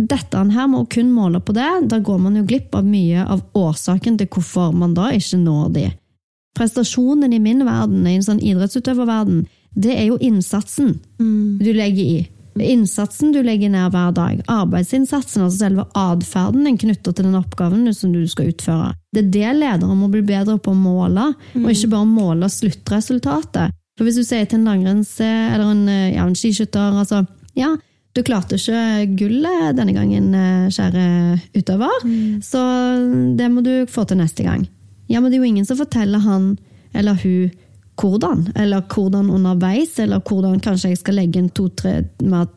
dette 0.00 0.42
her 0.54 0.68
må 0.70 0.84
kun 0.92 1.10
måle 1.12 1.40
på 1.40 1.54
det. 1.56 1.68
Da 1.90 1.98
går 1.98 2.18
man 2.22 2.36
jo 2.38 2.44
glipp 2.48 2.74
av 2.76 2.86
mye 2.86 3.24
av 3.24 3.42
årsaken 3.56 4.18
til 4.20 4.28
hvorfor 4.30 4.74
man 4.76 4.94
da 4.96 5.10
ikke 5.16 5.40
når 5.40 5.72
de. 5.76 5.86
Prestasjonen 6.58 7.32
i 7.32 7.40
min 7.42 7.64
verden, 7.66 8.04
i 8.06 8.16
en 8.18 8.26
sånn 8.26 8.42
idrettsutøververden, 8.42 9.46
det 9.70 9.94
er 9.94 10.08
jo 10.10 10.18
innsatsen 10.20 10.96
mm. 11.20 11.58
du 11.62 11.70
legger 11.72 12.04
i. 12.04 12.20
Innsatsen 12.64 13.32
du 13.34 13.40
legger 13.44 13.72
ned 13.72 13.92
hver 13.94 14.14
dag, 14.16 14.40
arbeidsinnsatsen, 14.50 15.44
altså 15.46 15.66
selve 15.66 15.86
atferden 15.98 16.66
din 16.68 16.78
knytta 16.80 17.12
til 17.12 17.28
den 17.28 17.38
oppgaven 17.38 17.88
som 17.96 18.14
du 18.14 18.22
skal 18.30 18.50
utføre. 18.52 18.94
Det 19.14 19.24
er 19.24 19.30
det 19.34 19.52
ledere 19.58 19.98
må 19.98 20.10
bli 20.12 20.22
bedre 20.26 20.58
på 20.62 20.74
å 20.74 20.78
måle, 20.78 21.32
mm. 21.54 21.64
og 21.64 21.70
ikke 21.72 21.92
bare 21.94 22.08
måle 22.08 22.50
sluttresultatet. 22.52 23.76
For 23.98 24.08
Hvis 24.08 24.20
du 24.20 24.24
sier 24.24 24.48
til 24.48 24.60
en 24.60 24.68
langrenns- 24.70 25.18
eller 25.20 25.66
en, 25.74 25.86
ja, 25.88 26.24
en 26.24 26.36
skiskytter 26.38 27.00
altså, 27.02 27.24
ja, 27.58 27.74
du 28.16 28.22
klarte 28.26 28.58
ikke 28.58 29.16
gullet 29.20 29.76
denne 29.78 29.94
gangen, 29.94 30.32
eh, 30.34 30.70
kjære 30.72 31.04
utøver, 31.54 32.04
mm. 32.04 32.40
så 32.42 32.62
det 33.38 33.50
må 33.52 33.62
du 33.62 33.86
få 33.90 34.06
til 34.08 34.18
neste 34.18 34.46
gang. 34.46 34.66
Ja, 35.10 35.20
men 35.20 35.30
det 35.30 35.38
er 35.38 35.44
jo 35.44 35.50
ingen 35.50 35.68
som 35.68 35.78
forteller 35.78 36.22
han 36.22 36.54
eller 36.94 37.18
hun 37.22 37.50
hvordan, 38.00 38.46
eller 38.56 38.84
hvordan 38.88 39.30
underveis, 39.30 39.98
eller 40.00 40.22
hvordan 40.24 40.60
kanskje 40.64 40.92
jeg 40.92 41.00
skal 41.02 41.18
legge 41.20 41.40
inn 41.40 41.50
to-tre 41.52 41.98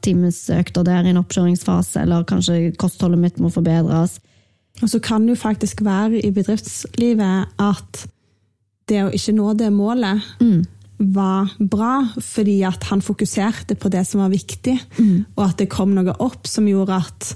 timesøkter 0.05 0.85
der 0.87 1.03
i 1.03 1.11
en 1.11 1.19
oppkjøringsfase, 1.21 2.03
eller 2.05 2.27
kanskje 2.29 2.71
kostholdet 2.79 3.19
mitt 3.19 3.41
må 3.43 3.51
forbedres. 3.53 4.19
Og 4.81 4.89
så 4.89 4.99
kan 5.03 5.25
det 5.25 5.35
jo 5.35 5.41
faktisk 5.43 5.83
være 5.85 6.23
i 6.23 6.31
bedriftslivet 6.33 7.59
at 7.61 8.05
det 8.89 9.03
å 9.03 9.11
ikke 9.15 9.35
nå 9.35 9.51
det 9.59 9.69
målet 9.73 10.23
mm 10.41 10.63
var 10.97 11.49
bra, 11.59 12.07
fordi 12.21 12.61
at 12.67 12.83
han 12.83 13.01
fokuserte 13.01 13.75
på 13.75 13.89
det 13.91 14.05
som 14.07 14.21
var 14.23 14.31
viktig, 14.33 14.75
mm. 14.97 15.35
og 15.35 15.43
at 15.45 15.57
det 15.59 15.71
kom 15.71 15.93
noe 15.95 16.15
opp 16.23 16.47
som 16.47 16.67
gjorde 16.69 16.99
at 17.03 17.33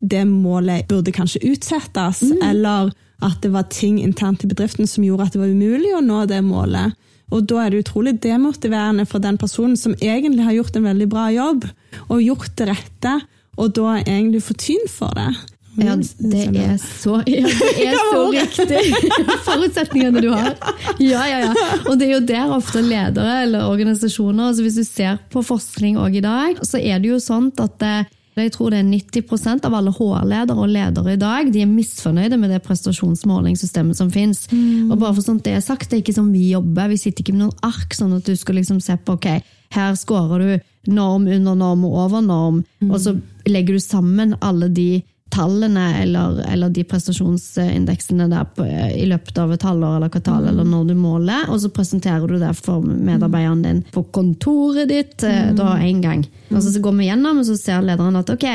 det 0.00 0.24
målet 0.28 0.88
burde 0.90 1.14
kanskje 1.14 1.44
utsettes, 1.48 2.22
mm. 2.22 2.42
eller 2.44 2.92
at 3.24 3.40
det 3.42 3.52
var 3.54 3.70
ting 3.72 4.00
internt 4.02 4.44
i 4.44 4.50
bedriften 4.50 4.88
som 4.90 5.04
gjorde 5.06 5.28
at 5.28 5.36
det 5.36 5.40
var 5.40 5.54
umulig 5.54 5.94
å 5.96 6.04
nå 6.04 6.24
det 6.28 6.42
målet. 6.44 6.96
Og 7.34 7.42
da 7.50 7.64
er 7.64 7.72
det 7.72 7.82
utrolig 7.82 8.14
demotiverende 8.22 9.06
for 9.08 9.22
den 9.22 9.38
personen 9.40 9.76
som 9.78 9.96
egentlig 9.98 10.46
har 10.46 10.54
gjort 10.60 10.78
en 10.78 10.86
veldig 10.86 11.08
bra 11.10 11.26
jobb, 11.34 11.66
og 12.06 12.22
gjort 12.22 12.54
det 12.58 12.70
rette, 12.70 13.18
og 13.56 13.74
da 13.76 13.96
er 13.96 14.06
egentlig 14.06 14.44
får 14.46 14.58
tyn 14.62 14.90
for 14.92 15.14
det. 15.16 15.30
Ja, 15.76 15.92
det 15.96 16.44
er 16.56 16.76
så, 16.80 17.18
ja, 17.28 17.42
det 17.44 17.84
er 17.84 17.98
så 18.12 18.20
riktig! 18.32 18.78
Forutsetningene 19.48 20.22
du 20.24 20.30
har. 20.32 20.54
Ja, 21.02 21.26
ja, 21.28 21.40
ja. 21.44 21.66
Og 21.84 21.98
det 22.00 22.08
er 22.08 22.14
jo 22.14 22.22
der 22.30 22.54
ofte 22.56 22.80
ledere 22.84 23.42
eller 23.44 23.68
organisasjoner 23.68 24.48
altså 24.48 24.64
Hvis 24.64 24.78
du 24.80 24.84
ser 24.88 25.18
på 25.32 25.42
forskning 25.44 25.98
òg 26.00 26.16
i 26.16 26.24
dag, 26.24 26.62
så 26.64 26.80
er 26.80 27.02
det 27.02 27.12
jo 27.12 27.20
sånn 27.20 27.50
at 27.60 27.76
det, 27.82 27.96
jeg 28.44 28.52
tror 28.52 28.72
det 28.72 28.82
er 28.82 28.88
90% 28.90 29.64
av 29.64 29.74
alle 29.78 29.92
HR-ledere 29.96 30.60
og 30.60 30.68
ledere 30.68 31.14
i 31.14 31.20
dag 31.20 31.48
de 31.52 31.62
er 31.64 31.70
misfornøyde 31.70 32.36
med 32.40 32.52
det 32.52 32.60
prestasjonsmålingssystemet 32.66 33.96
som 33.96 34.10
finnes. 34.12 34.42
Mm. 34.52 34.90
Og 34.90 34.98
bare 35.00 35.14
for 35.16 35.24
sånt 35.24 35.44
det 35.46 35.54
er 35.56 35.64
sagt, 35.64 35.88
det 35.88 35.98
er 35.98 36.04
ikke 36.04 36.16
sånn 36.18 36.34
vi 36.34 36.50
jobber. 36.50 36.90
Vi 36.92 37.00
sitter 37.00 37.24
ikke 37.24 37.36
med 37.36 37.46
noen 37.46 37.64
ark 37.64 37.96
sånn 37.96 38.12
at 38.18 38.28
du 38.28 38.36
skal 38.36 38.58
liksom 38.60 38.82
se 38.84 38.98
på 39.00 39.16
ok, 39.16 39.30
her 39.76 39.96
scorer 39.96 40.44
du 40.44 40.92
norm 40.92 41.26
under 41.26 41.56
norm 41.58 41.84
og 41.88 41.96
over 42.04 42.22
norm, 42.22 42.60
mm. 42.84 42.90
og 42.92 43.00
så 43.02 43.16
legger 43.48 43.78
du 43.78 43.82
sammen 43.82 44.36
alle 44.44 44.68
de 44.70 44.90
tallene 45.30 46.02
eller, 46.02 46.38
eller, 46.52 46.70
de 46.70 46.84
prestasjonsindeksene 46.86 48.28
på, 48.54 48.66
i 48.94 49.06
løpet 49.10 49.38
av 49.42 49.52
et 49.52 49.66
halvår 49.66 49.98
eller 49.98 50.12
kvartal, 50.12 50.44
mm. 50.44 50.48
eller 50.52 50.68
når 50.70 50.84
du 50.90 50.94
måler, 50.98 51.48
og 51.50 51.60
så 51.62 51.70
presenterer 51.74 52.26
du 52.30 52.38
det 52.40 52.52
for 52.58 52.84
medarbeideren 52.84 53.64
din 53.64 53.82
på 53.92 54.04
kontoret 54.14 54.90
ditt 54.92 55.24
eh, 55.26 55.50
mm. 55.50 55.56
da 55.58 55.72
en 55.82 56.02
gang. 56.04 56.26
Og 56.52 56.60
så, 56.60 56.70
så 56.76 56.82
går 56.84 56.98
vi 57.00 57.08
gjennom, 57.10 57.42
og 57.42 57.48
så 57.48 57.58
ser 57.60 57.86
lederen 57.86 58.20
at 58.20 58.30
ok, 58.32 58.46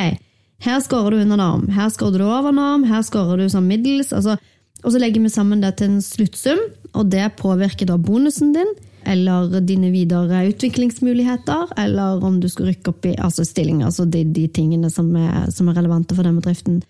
her 0.61 0.85
skårer 0.85 1.17
du 1.17 1.25
under 1.25 1.41
norm, 1.41 1.67
her 1.73 1.89
skårer 1.93 2.21
du 2.21 2.27
over 2.29 2.55
norm, 2.55 2.85
her 2.89 3.03
skårer 3.05 3.41
du 3.41 3.51
sånn 3.51 3.67
middels. 3.69 4.13
Altså, 4.15 4.37
og 4.81 4.93
så 4.93 5.01
legger 5.01 5.25
vi 5.25 5.33
sammen 5.33 5.61
det 5.63 5.75
til 5.79 5.91
en 5.91 6.05
sluttsum, 6.05 6.61
og 6.95 7.11
det 7.11 7.33
påvirker 7.41 7.89
da 7.89 7.99
bonusen 8.01 8.55
din 8.55 8.71
eller 9.11 9.59
dine 9.65 9.91
videre 9.93 10.45
utviklingsmuligheter, 10.49 11.75
eller 11.79 12.23
om 12.23 12.39
du 12.41 12.47
skal 12.51 12.71
rykke 12.71 12.93
opp 12.93 13.05
i 13.09 13.17
altså 13.19 13.45
stillinger, 13.47 13.89
altså 13.89 14.07
de, 14.09 14.23
de 14.25 14.47
tingene 14.53 14.89
som 14.93 15.11
er, 15.19 15.45
som 15.53 15.69
er, 15.69 15.77
relevante 15.79 16.17
for 16.17 16.27
den 16.27 16.39
bedriften. 16.39 16.81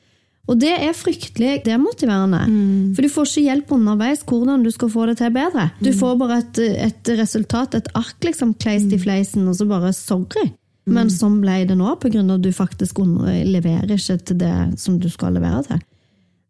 Og 0.49 0.57
det 0.59 0.71
er 0.73 0.97
fryktelig 0.97 1.61
demotiverende, 1.67 2.41
mm. 2.49 2.95
for 2.95 3.05
du 3.05 3.11
får 3.13 3.29
ikke 3.29 3.45
hjelp 3.45 3.75
underveis 3.77 4.23
hvordan 4.27 4.65
du 4.65 4.71
skal 4.73 4.89
få 4.91 5.05
det 5.09 5.19
til 5.19 5.35
bedre. 5.35 5.69
Du 5.79 5.91
mm. 5.91 5.99
får 5.99 6.17
bare 6.21 6.39
et, 6.41 6.61
et 6.87 7.13
resultat, 7.19 7.77
et 7.77 7.91
ark, 7.97 8.17
liksom, 8.25 8.55
kleist 8.59 8.89
i 8.89 8.97
mm. 8.97 9.03
fleisen, 9.05 9.47
og 9.47 9.59
så 9.59 9.69
bare 9.69 9.93
sorry. 9.95 10.49
Mm. 10.89 10.95
Men 10.97 11.13
sånn 11.13 11.37
ble 11.43 11.61
det 11.69 11.77
nå, 11.77 11.93
av 11.93 12.01
at 12.01 12.41
du 12.41 12.51
faktisk 12.55 12.99
leverer 12.99 13.93
ikke 13.95 14.17
til 14.17 14.41
det 14.41 14.55
som 14.81 14.97
du 14.99 15.09
skal 15.13 15.37
levere 15.37 15.61
til. 15.69 15.83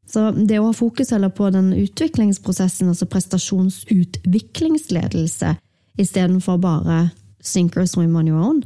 Så 0.10 0.32
det 0.36 0.60
å 0.60 0.66
ha 0.70 0.74
fokus 0.76 1.12
heller 1.14 1.30
på 1.34 1.50
den 1.54 1.74
utviklingsprosessen, 1.78 2.88
altså 2.92 3.06
prestasjonsutviklingsledelse, 3.12 5.50
istedenfor 6.02 6.58
bare 6.62 6.98
sink 7.44 7.78
or 7.78 7.86
swim 7.86 8.16
on 8.16 8.28
your 8.28 8.42
own, 8.42 8.64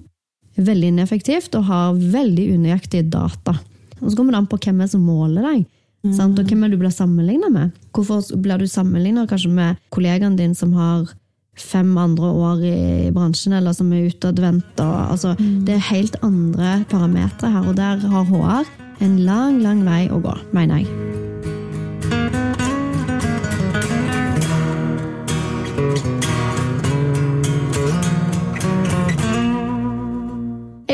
er 0.55 0.63
veldig 0.69 0.87
ineffektivt 0.93 1.55
og 1.57 1.63
har 1.69 1.93
veldig 1.95 2.53
unøyaktige 2.55 3.09
data. 3.11 3.53
Og 4.01 4.11
så 4.11 4.17
kommer 4.17 4.31
det 4.35 4.41
an 4.43 4.51
på 4.51 4.61
hvem 4.65 4.81
er 4.83 4.89
som 4.91 5.05
måler 5.05 5.41
deg. 5.45 5.59
Mm. 6.05 6.17
Og 6.21 6.45
hvem 6.45 6.63
er 6.63 6.71
du 6.71 6.79
blir 6.79 6.93
sammenligna 6.93 7.49
med? 7.49 7.71
Hvorfor 7.95 8.17
blir 8.37 8.57
du 8.61 8.67
sammenligna 8.69 9.25
med 9.49 9.75
kollegaen 9.89 10.37
din 10.37 10.55
som 10.55 10.73
har 10.73 11.09
fem 11.57 11.97
andre 11.97 12.25
år 12.25 12.63
i 12.67 13.11
bransjen, 13.15 13.53
eller 13.53 13.73
som 13.73 13.91
er 13.93 14.11
utadvendt? 14.11 14.79
Altså, 14.79 15.35
mm. 15.39 15.65
Det 15.65 15.75
er 15.75 15.91
helt 15.91 16.15
andre 16.21 16.85
parametere 16.89 17.49
her, 17.49 17.67
og 17.67 17.75
der 17.75 17.97
har 17.97 18.25
HR 18.25 18.65
en 19.01 19.19
lang, 19.25 19.61
lang 19.63 19.85
vei 19.85 20.09
å 20.09 20.21
gå, 20.23 20.37
mener 20.53 20.83
jeg. 20.83 21.24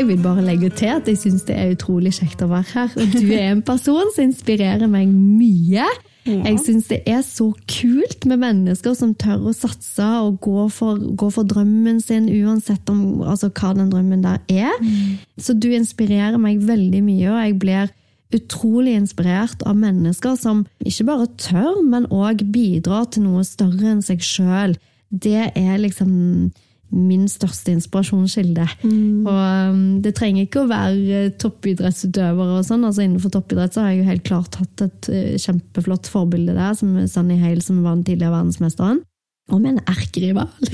Jeg 0.02 0.08
vil 0.08 0.22
bare 0.24 0.42
legge 0.42 0.66
til 0.74 0.90
at 0.90 1.06
jeg 1.06 1.18
syns 1.20 1.44
det 1.46 1.54
er 1.54 1.76
utrolig 1.76 2.10
kjekt 2.16 2.40
å 2.42 2.48
være 2.50 2.72
her. 2.72 2.94
Og 2.98 3.12
du 3.14 3.28
er 3.36 3.52
en 3.52 3.60
person 3.62 4.08
som 4.10 4.24
inspirerer 4.24 4.88
meg 4.90 5.06
mye. 5.06 5.84
Jeg 6.26 6.58
syns 6.64 6.88
det 6.90 6.98
er 7.06 7.20
så 7.22 7.52
kult 7.70 8.26
med 8.26 8.40
mennesker 8.42 8.96
som 8.98 9.12
tør 9.14 9.44
å 9.46 9.52
satse 9.54 10.08
og 10.24 10.40
gå 10.42 10.64
for, 10.74 10.98
gå 10.98 11.28
for 11.30 11.46
drømmen 11.46 12.00
sin, 12.02 12.26
uansett 12.26 12.90
om, 12.90 13.22
altså, 13.22 13.52
hva 13.54 13.70
den 13.78 13.92
drømmen 13.94 14.26
der 14.26 14.42
er. 14.50 14.74
Mm. 14.82 15.22
Så 15.38 15.54
du 15.54 15.68
inspirerer 15.70 16.34
meg 16.42 16.66
veldig 16.66 17.04
mye, 17.06 17.30
og 17.30 17.38
jeg 17.38 17.56
blir 17.62 17.94
utrolig 18.34 18.96
inspirert 18.98 19.62
av 19.70 19.78
mennesker 19.78 20.34
som 20.40 20.64
ikke 20.82 21.06
bare 21.12 21.30
tør, 21.38 21.78
men 21.86 22.10
òg 22.10 22.42
bidrar 22.50 23.06
til 23.14 23.28
noe 23.28 23.46
større 23.46 23.94
enn 23.94 24.02
seg 24.02 24.26
sjøl. 24.26 24.74
Det 25.14 25.52
er 25.54 25.78
liksom 25.78 26.50
min 26.92 27.24
største 27.30 27.72
inspirasjonskilde. 27.72 28.66
Mm. 28.84 29.26
Og 29.26 29.72
um, 29.72 29.78
det 30.04 30.14
trenger 30.18 30.46
ikke 30.46 30.62
å 30.62 30.70
være 30.70 31.22
toppidrettsutøvere 31.40 32.58
og 32.58 32.66
sånn. 32.68 32.84
altså 32.88 33.06
Innenfor 33.06 33.32
toppidrett 33.32 33.74
så 33.74 33.84
har 33.84 33.94
jeg 33.94 34.02
jo 34.02 34.10
helt 34.10 34.26
klart 34.28 34.60
hatt 34.60 34.84
et 34.84 35.10
uh, 35.12 35.32
kjempeflott 35.40 36.10
forbilde 36.12 36.56
der, 36.58 36.76
som 36.78 36.94
Sunny 37.08 37.38
Hale, 37.40 37.64
som 37.64 37.80
var 37.80 37.96
den 37.96 38.06
tidligere 38.10 38.36
verdensmesteren. 38.36 39.02
Og 39.52 39.58
med 39.58 39.74
en 39.74 39.84
erkerival! 39.90 40.52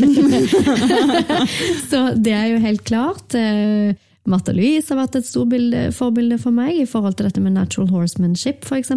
så 1.91 2.03
det 2.19 2.35
er 2.37 2.53
jo 2.53 2.63
helt 2.67 2.85
klart. 2.89 3.39
Uh, 3.39 3.95
Martha 4.29 4.53
Louise 4.53 4.91
har 4.93 5.01
vært 5.01 5.21
et 5.21 5.29
stort 5.29 5.55
forbilde 5.97 6.37
for 6.43 6.53
meg 6.53 6.83
i 6.83 6.89
forhold 6.89 7.17
til 7.17 7.31
dette 7.31 7.41
med 7.41 7.57
natural 7.57 7.89
horsemanship, 7.95 8.67
f.eks. 8.67 8.93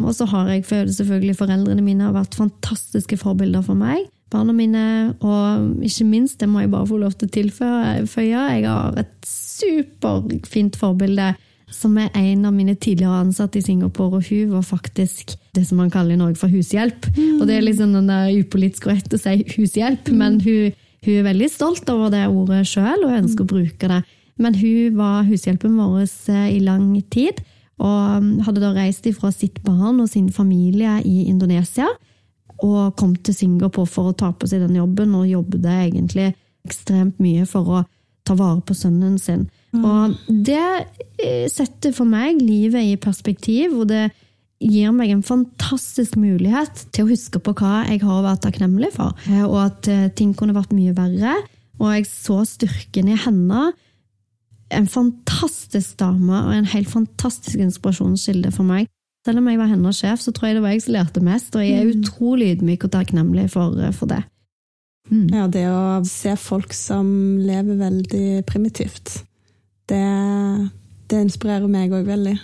Og 0.00 0.14
så 0.16 0.26
har 0.30 0.52
jeg 0.52 0.64
selvfølgelig 0.68 1.36
foreldrene 1.36 1.84
mine 1.84 2.06
har 2.06 2.14
vært 2.14 2.36
fantastiske 2.38 3.18
forbilder 3.20 3.64
for 3.66 3.76
meg. 3.76 4.06
Barna 4.32 4.54
mine, 4.56 4.84
og 5.20 5.84
ikke 5.84 6.08
minst, 6.08 6.40
det 6.40 6.48
må 6.48 6.64
jeg 6.64 6.72
bare 6.72 6.88
få 6.88 6.98
lov 7.02 7.14
til 7.16 7.28
å 7.28 7.34
tilføye, 7.36 8.26
jeg 8.26 8.66
har 8.66 9.00
et 9.00 9.14
superfint 9.28 10.78
forbilde 10.80 11.34
som 11.72 11.96
er 11.98 12.10
en 12.18 12.46
av 12.48 12.54
mine 12.54 12.74
tidligere 12.76 13.22
ansatte 13.22 13.60
i 13.60 13.64
Singapore, 13.64 14.20
og 14.20 14.28
hun 14.28 14.52
var 14.52 14.64
faktisk 14.66 15.34
det 15.56 15.64
som 15.68 15.80
man 15.80 15.90
kaller 15.92 16.16
i 16.16 16.20
Norge 16.20 16.40
for 16.40 16.52
hushjelp. 16.52 17.08
Mm. 17.16 17.40
Og 17.40 17.46
det 17.48 17.56
er 17.56 17.64
liksom 17.64 17.94
den 17.96 18.10
der 18.10 18.32
upolitisk 18.36 18.88
korrekt 18.88 19.14
å 19.14 19.20
si 19.20 19.38
hushjelp, 19.56 20.08
mm. 20.08 20.18
men 20.18 20.38
hun, 20.44 20.76
hun, 21.06 21.14
er 21.14 21.28
veldig 21.30 21.48
stolt 21.52 21.88
over 21.92 22.12
det 22.12 22.26
ordet 22.28 22.66
sjøl 22.68 23.06
og 23.06 23.16
ønsker 23.16 23.44
mm. 23.44 23.48
å 23.48 23.52
bruke 23.54 23.92
det. 23.94 24.02
Men 24.42 24.56
hun 24.58 25.00
var 25.00 25.26
hushjelpen 25.28 25.76
vår 25.78 26.04
eh, 26.04 26.46
i 26.56 26.62
lang 26.64 26.86
tid, 27.12 27.42
og 27.82 28.22
um, 28.22 28.32
hadde 28.46 28.62
da 28.62 28.72
reist 28.76 29.06
ifra 29.08 29.32
sitt 29.34 29.58
barn 29.64 30.00
og 30.02 30.10
sin 30.12 30.28
familie 30.32 31.00
i 31.08 31.24
Indonesia. 31.30 31.88
Og 32.62 32.94
kom 32.98 33.16
til 33.18 33.34
Singapore 33.36 33.90
for 33.90 34.10
å 34.10 34.16
ta 34.16 34.30
på 34.32 34.48
seg 34.50 34.64
den 34.64 34.78
jobben, 34.78 35.14
og 35.18 35.30
jobbet 35.30 35.66
egentlig 35.66 36.32
ekstremt 36.66 37.18
mye 37.22 37.46
for 37.48 37.78
å 37.80 37.84
ta 38.26 38.36
vare 38.38 38.62
på 38.66 38.76
sønnen 38.78 39.16
sin. 39.18 39.48
Mm. 39.74 39.84
Og 39.88 40.34
det 40.46 40.62
eh, 41.22 41.48
setter 41.50 41.94
for 41.96 42.08
meg 42.08 42.40
livet 42.42 42.92
i 42.92 43.00
perspektiv, 43.00 43.74
og 43.80 43.88
det 43.90 44.10
gir 44.62 44.92
meg 44.94 45.10
en 45.10 45.24
fantastisk 45.26 46.14
mulighet 46.20 46.84
til 46.94 47.06
å 47.06 47.10
huske 47.10 47.40
på 47.42 47.54
hva 47.58 47.82
jeg 47.88 48.04
har 48.04 48.22
vært 48.22 48.44
takknemlig 48.46 48.92
for, 48.94 49.16
og 49.48 49.58
at 49.64 49.90
eh, 49.90 50.10
ting 50.14 50.36
kunne 50.38 50.54
vært 50.56 50.74
mye 50.76 50.94
verre. 50.96 51.40
Og 51.80 51.88
jeg 51.96 52.06
så 52.06 52.42
styrken 52.46 53.08
i 53.10 53.18
henne. 53.18 53.72
En 54.72 54.86
fantastisk 54.88 55.96
dame 56.00 56.44
og 56.44 56.52
en 56.54 56.68
helt 56.70 56.90
fantastisk 56.92 57.58
inspirasjonskilde 57.58 58.52
for 58.54 58.68
meg. 58.68 58.86
Selv 59.22 59.38
om 59.38 59.48
jeg 59.48 59.60
var 59.60 59.70
hennes 59.70 59.98
sjef, 60.02 60.22
så 60.24 60.32
tror 60.34 60.48
jeg 60.48 60.58
det 60.58 60.62
var 60.64 60.74
jeg 60.74 60.82
som 60.82 60.94
lærte 60.96 61.22
mest, 61.22 61.54
og 61.54 61.62
jeg 61.62 61.78
er 61.78 61.86
mm. 61.86 62.00
utrolig 62.00 62.48
ydmyk 62.56 62.86
og 62.88 62.94
takknemlig 62.94 63.44
for, 63.52 63.76
for 63.94 64.10
det. 64.10 64.22
Mm. 65.10 65.28
Ja, 65.30 65.44
det 65.50 65.66
å 65.70 66.00
se 66.08 66.34
folk 66.38 66.74
som 66.74 67.06
lever 67.42 67.78
veldig 67.78 68.42
primitivt, 68.48 69.20
det, 69.90 70.02
det 71.10 71.22
inspirerer 71.26 71.70
meg 71.70 71.94
òg 71.94 72.08
veldig. 72.08 72.34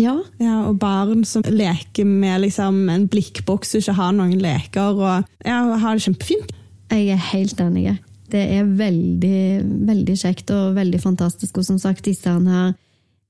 Ja. 0.00 0.14
ja. 0.40 0.62
Og 0.70 0.78
barn 0.80 1.26
som 1.28 1.44
leker 1.44 2.08
med 2.08 2.46
liksom, 2.46 2.86
en 2.92 3.08
blikkboks 3.12 3.74
og 3.74 3.82
ikke 3.82 3.98
har 3.98 4.16
noen 4.16 4.38
leker, 4.40 4.96
og 4.96 5.44
ja, 5.44 5.58
har 5.84 5.98
det 5.98 6.06
kjempefint. 6.06 6.56
Jeg 6.92 7.12
er 7.12 7.28
helt 7.32 7.60
enig. 7.60 7.98
Det 8.32 8.40
er 8.56 8.68
veldig, 8.68 9.44
veldig 9.88 10.16
kjekt 10.16 10.52
og 10.54 10.76
veldig 10.76 11.00
fantastisk. 11.02 11.60
Og 11.60 11.68
som 11.68 11.80
sagt, 11.80 12.04
disse 12.08 12.32
her 12.32 12.72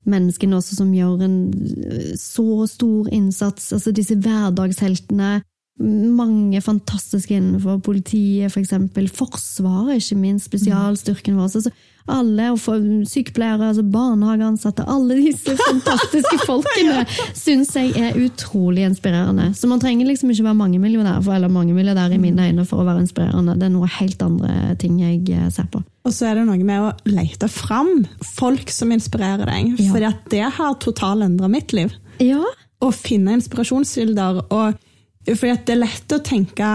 menneskene 0.09 0.57
også 0.57 0.77
som 0.79 0.93
gjør 0.95 1.23
en 1.25 1.37
eh, 1.87 2.13
så 2.19 2.65
stor 2.69 3.09
innsats. 3.13 3.71
Altså 3.75 3.93
disse 3.95 4.17
hverdagsheltene. 4.19 5.41
Mange 5.81 6.61
fantastiske 6.61 7.33
innenfor 7.33 7.79
politiet, 7.81 8.45
f.eks. 8.45 8.53
For 8.53 8.61
eksempel. 8.61 9.09
Forsvaret, 9.09 9.97
ikke 9.97 10.19
minst. 10.21 10.51
Spesialstyrken 10.51 11.39
vår. 11.39 11.49
Altså, 11.49 11.73
alle, 12.13 12.49
sykepleiere, 13.07 13.69
altså 13.69 13.83
barnehageansatte, 13.87 14.83
alle 14.91 15.15
disse 15.21 15.55
fantastiske 15.69 16.39
folkene 16.43 17.05
syns 17.37 17.71
jeg 17.77 17.93
er 17.95 18.17
utrolig 18.19 18.83
inspirerende. 18.85 19.53
Så 19.55 19.69
man 19.71 19.79
trenger 19.79 20.09
liksom 20.09 20.33
ikke 20.33 20.45
være 20.49 20.59
mangemillionær 20.59 21.23
for, 21.23 21.37
eller 21.37 21.51
mangemilliardær 21.53 22.13
i 22.13 22.19
mine 22.21 22.49
øyne 22.49 22.67
for 22.67 22.83
å 22.83 22.87
være 22.87 23.05
inspirerende. 23.05 23.55
Det 23.59 23.69
er 23.69 23.75
noe 23.75 23.89
helt 23.99 24.25
andre 24.25 24.75
ting 24.81 24.99
jeg 25.01 25.23
eh, 25.31 25.49
ser 25.53 25.69
på. 25.71 25.83
Og 26.03 26.11
så 26.11 26.27
er 26.29 26.41
det 26.41 26.47
noe 26.49 26.59
med 26.67 26.83
å 26.83 26.91
lete 27.07 27.47
fram 27.47 28.03
folk 28.35 28.71
som 28.73 28.91
inspirerer 28.91 29.47
deg. 29.47 29.77
Ja. 29.79 29.91
Fordi 29.93 30.11
det 30.35 30.47
har 30.59 30.79
totalt 30.83 31.23
endra 31.23 31.47
mitt 31.51 31.71
liv. 31.75 31.95
Ja. 32.19 32.43
Å 32.83 32.91
finne 32.91 33.37
inspirasjonskilder. 33.39 34.43
Og, 34.51 34.75
fordi 35.29 35.55
det 35.67 35.75
er 35.75 35.83
lett 35.85 36.15
å 36.15 36.21
tenke 36.23 36.73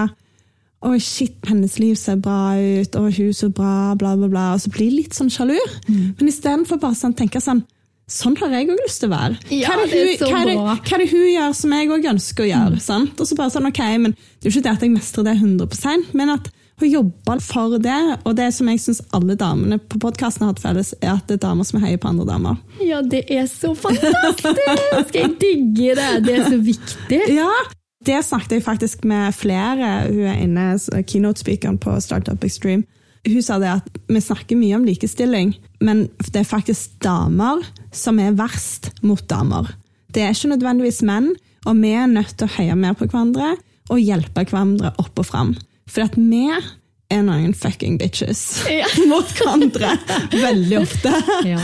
Oi, 0.79 0.95
shit, 1.03 1.35
hennes 1.43 1.73
liv 1.75 1.97
ser 1.99 2.21
bra 2.23 2.53
ut, 2.55 2.93
og 2.95 3.09
hun 3.11 3.33
så 3.35 3.49
bra, 3.51 3.97
bla, 3.99 4.13
bla, 4.15 4.29
bla. 4.31 4.45
Og 4.55 4.61
så 4.63 4.69
blir 4.71 4.93
litt 4.93 5.17
sånn 5.17 5.27
sjalu. 5.27 5.57
Mm. 5.89 6.13
Men 6.15 6.29
istedenfor 6.31 6.79
bare 6.79 6.95
sånn, 6.95 7.17
tenke 7.19 7.41
sånn 7.43 7.65
Sånn 8.09 8.33
har 8.39 8.49
jeg 8.49 8.65
òg 8.73 8.79
lyst 8.81 9.03
til 9.03 9.11
å 9.11 9.13
være. 9.13 9.35
Ja, 9.53 9.75
hva, 9.75 9.83
er 9.83 9.91
det 9.91 9.99
hun, 9.99 10.07
det 10.17 10.29
hva, 10.31 10.39
er 10.39 10.47
det, 10.49 10.55
hva 10.57 10.95
er 10.95 11.01
det 11.03 11.09
hun 11.11 11.25
gjør 11.29 11.51
som 11.59 11.75
jeg 11.75 11.89
òg 11.93 12.07
ønsker 12.09 12.41
å 12.41 12.47
gjøre? 12.47 12.79
Mm. 12.81 13.03
Og 13.11 13.27
så 13.29 13.37
bare 13.37 13.53
sånn, 13.53 13.67
ok, 13.69 13.81
men 14.01 14.15
Det 14.15 14.47
er 14.47 14.49
jo 14.49 14.53
ikke 14.55 14.63
det 14.65 14.71
at 14.71 14.85
jeg 14.87 14.93
mestrer 14.95 15.27
det 15.27 15.35
100% 15.37 16.15
men 16.17 16.33
at 16.33 16.49
hun 16.79 16.89
jobber 16.89 17.41
for 17.43 17.77
det. 17.77 17.99
Og 18.23 18.35
det 18.39 18.47
som 18.55 18.69
jeg 18.71 18.81
syns 18.81 19.01
alle 19.13 19.35
damene 19.37 19.77
på 19.77 19.99
podkasten 20.01 20.45
har 20.45 20.53
hatt 20.53 20.63
felles, 20.63 20.93
er 21.03 21.17
at 21.17 21.27
det 21.29 21.37
er 21.37 21.43
damer 21.49 21.67
som 21.67 21.83
heier 21.83 21.99
på 22.01 22.09
andre 22.09 22.25
damer. 22.29 22.57
Ja, 22.81 23.03
det 23.03 23.25
er 23.29 23.45
så 23.51 23.75
fantastisk! 23.77 25.13
Jeg 25.13 25.35
digger 25.41 25.99
det! 25.99 26.09
Det 26.25 26.37
er 26.39 26.47
så 26.47 26.61
viktig. 26.63 27.21
Ja, 27.35 27.51
det 28.05 28.21
snakket 28.23 28.57
jeg 28.57 28.63
faktisk 28.63 29.03
med 29.07 29.35
flere. 29.35 29.89
Hun 30.07 30.23
er 30.31 30.39
inne, 30.45 30.69
keynote-speakeren 31.03 31.79
på 31.81 31.97
Startup 32.03 32.43
Extreme. 32.43 32.87
Hun 33.27 33.43
sa 33.43 33.59
det 33.59 33.71
at 33.81 33.99
vi 34.07 34.21
snakker 34.23 34.57
mye 34.59 34.77
om 34.77 34.85
likestilling, 34.87 35.51
men 35.83 36.07
det 36.31 36.41
er 36.41 36.47
faktisk 36.47 36.95
damer 37.03 37.65
som 37.91 38.19
er 38.23 38.37
verst 38.39 38.93
mot 39.03 39.21
damer. 39.29 39.73
Det 40.15 40.23
er 40.23 40.33
ikke 40.33 40.53
nødvendigvis 40.53 41.03
menn, 41.05 41.33
og 41.67 41.81
vi 41.83 41.91
er 41.91 42.07
nødt 42.07 42.37
til 42.39 42.47
å 42.47 42.55
heie 42.55 42.77
mer 42.79 42.95
på 42.95 43.09
hverandre 43.09 43.57
og 43.89 43.99
hjelpe 43.99 44.45
hverandre 44.47 44.93
opp 45.01 45.19
og 45.19 45.27
fram. 45.27 45.53
For 45.89 46.07
at 46.07 46.15
vi 46.15 46.47
er 46.49 47.23
noen 47.25 47.55
fucking 47.57 47.97
bitches 47.99 48.63
ja. 48.69 48.87
mot 49.11 49.27
hverandre 49.35 49.95
veldig 50.31 50.79
ofte. 50.79 51.13
Ja. 51.49 51.61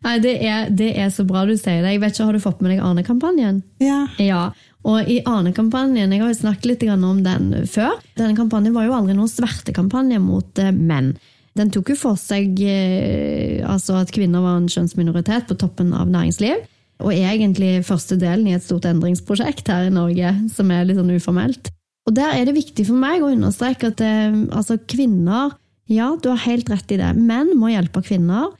Nei, 0.00 0.16
det 0.24 0.32
er, 0.48 0.70
det 0.72 0.94
er, 0.96 1.10
så 1.12 1.26
bra 1.28 1.44
du 1.48 1.54
sier 1.58 1.82
det. 1.84 1.92
Jeg 1.94 2.00
vet 2.00 2.14
ikke, 2.14 2.26
Har 2.28 2.36
du 2.36 2.42
fått 2.42 2.62
med 2.64 2.72
deg 2.72 2.84
Arne-kampanjen? 2.84 3.60
Ja. 3.84 4.06
ja. 4.20 4.44
Og 4.88 5.10
i 5.12 5.18
Ane-kampanjen, 5.28 6.12
jeg 6.12 6.22
har 6.22 6.30
jo 6.30 6.38
snakket 6.38 6.70
litt 6.70 6.86
om 6.94 7.20
den 7.24 7.50
før, 7.68 7.98
denne 8.16 8.36
kampanjen 8.38 8.72
var 8.76 8.86
jo 8.86 8.94
aldri 8.96 9.16
noen 9.16 9.28
svertekampanje 9.28 10.20
mot 10.22 10.60
eh, 10.62 10.72
menn. 10.72 11.12
Den 11.58 11.72
tok 11.74 11.90
jo 11.92 11.98
for 11.98 12.20
seg 12.20 12.60
eh, 12.64 13.60
altså 13.66 13.98
at 14.00 14.12
kvinner 14.14 14.44
var 14.44 14.60
en 14.60 14.70
kjønnsminoritet 14.70 15.48
på 15.50 15.58
toppen 15.60 15.92
av 15.96 16.08
næringsliv. 16.08 16.62
Og 17.00 17.16
egentlig 17.16 17.80
første 17.88 18.16
delen 18.20 18.48
i 18.48 18.54
et 18.56 18.64
stort 18.64 18.86
endringsprosjekt 18.88 19.68
her 19.72 19.88
i 19.88 19.92
Norge, 19.92 20.32
som 20.52 20.70
er 20.72 20.86
litt 20.86 21.00
sånn 21.00 21.12
uformelt. 21.16 21.72
Og 22.08 22.16
der 22.16 22.36
er 22.36 22.48
det 22.48 22.56
viktig 22.56 22.86
for 22.88 23.00
meg 23.00 23.24
å 23.24 23.32
understreke 23.32 23.92
at 23.92 24.00
eh, 24.04 24.30
altså, 24.48 24.78
kvinner 24.88 25.56
Ja, 25.90 26.12
du 26.22 26.30
har 26.30 26.44
helt 26.46 26.70
rett 26.70 26.92
i 26.94 27.00
det. 27.00 27.12
Menn 27.18 27.56
må 27.58 27.72
hjelpe 27.72 28.04
kvinner. 28.06 28.52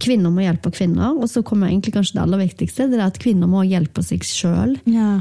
Kvinner 0.00 0.32
må 0.32 0.44
hjelpe 0.44 0.72
kvinner. 0.74 1.16
Og 1.18 1.30
så 1.30 1.44
kommer 1.46 1.70
egentlig 1.70 1.96
kanskje 1.96 2.18
det 2.18 2.24
aller 2.24 2.44
viktigste, 2.44 2.88
det 2.90 3.00
er 3.00 3.08
at 3.08 3.20
kvinner 3.22 3.50
må 3.50 3.64
hjelpe 3.68 4.04
seg 4.06 4.24
sjøl. 4.26 4.76
Ja. 4.88 5.18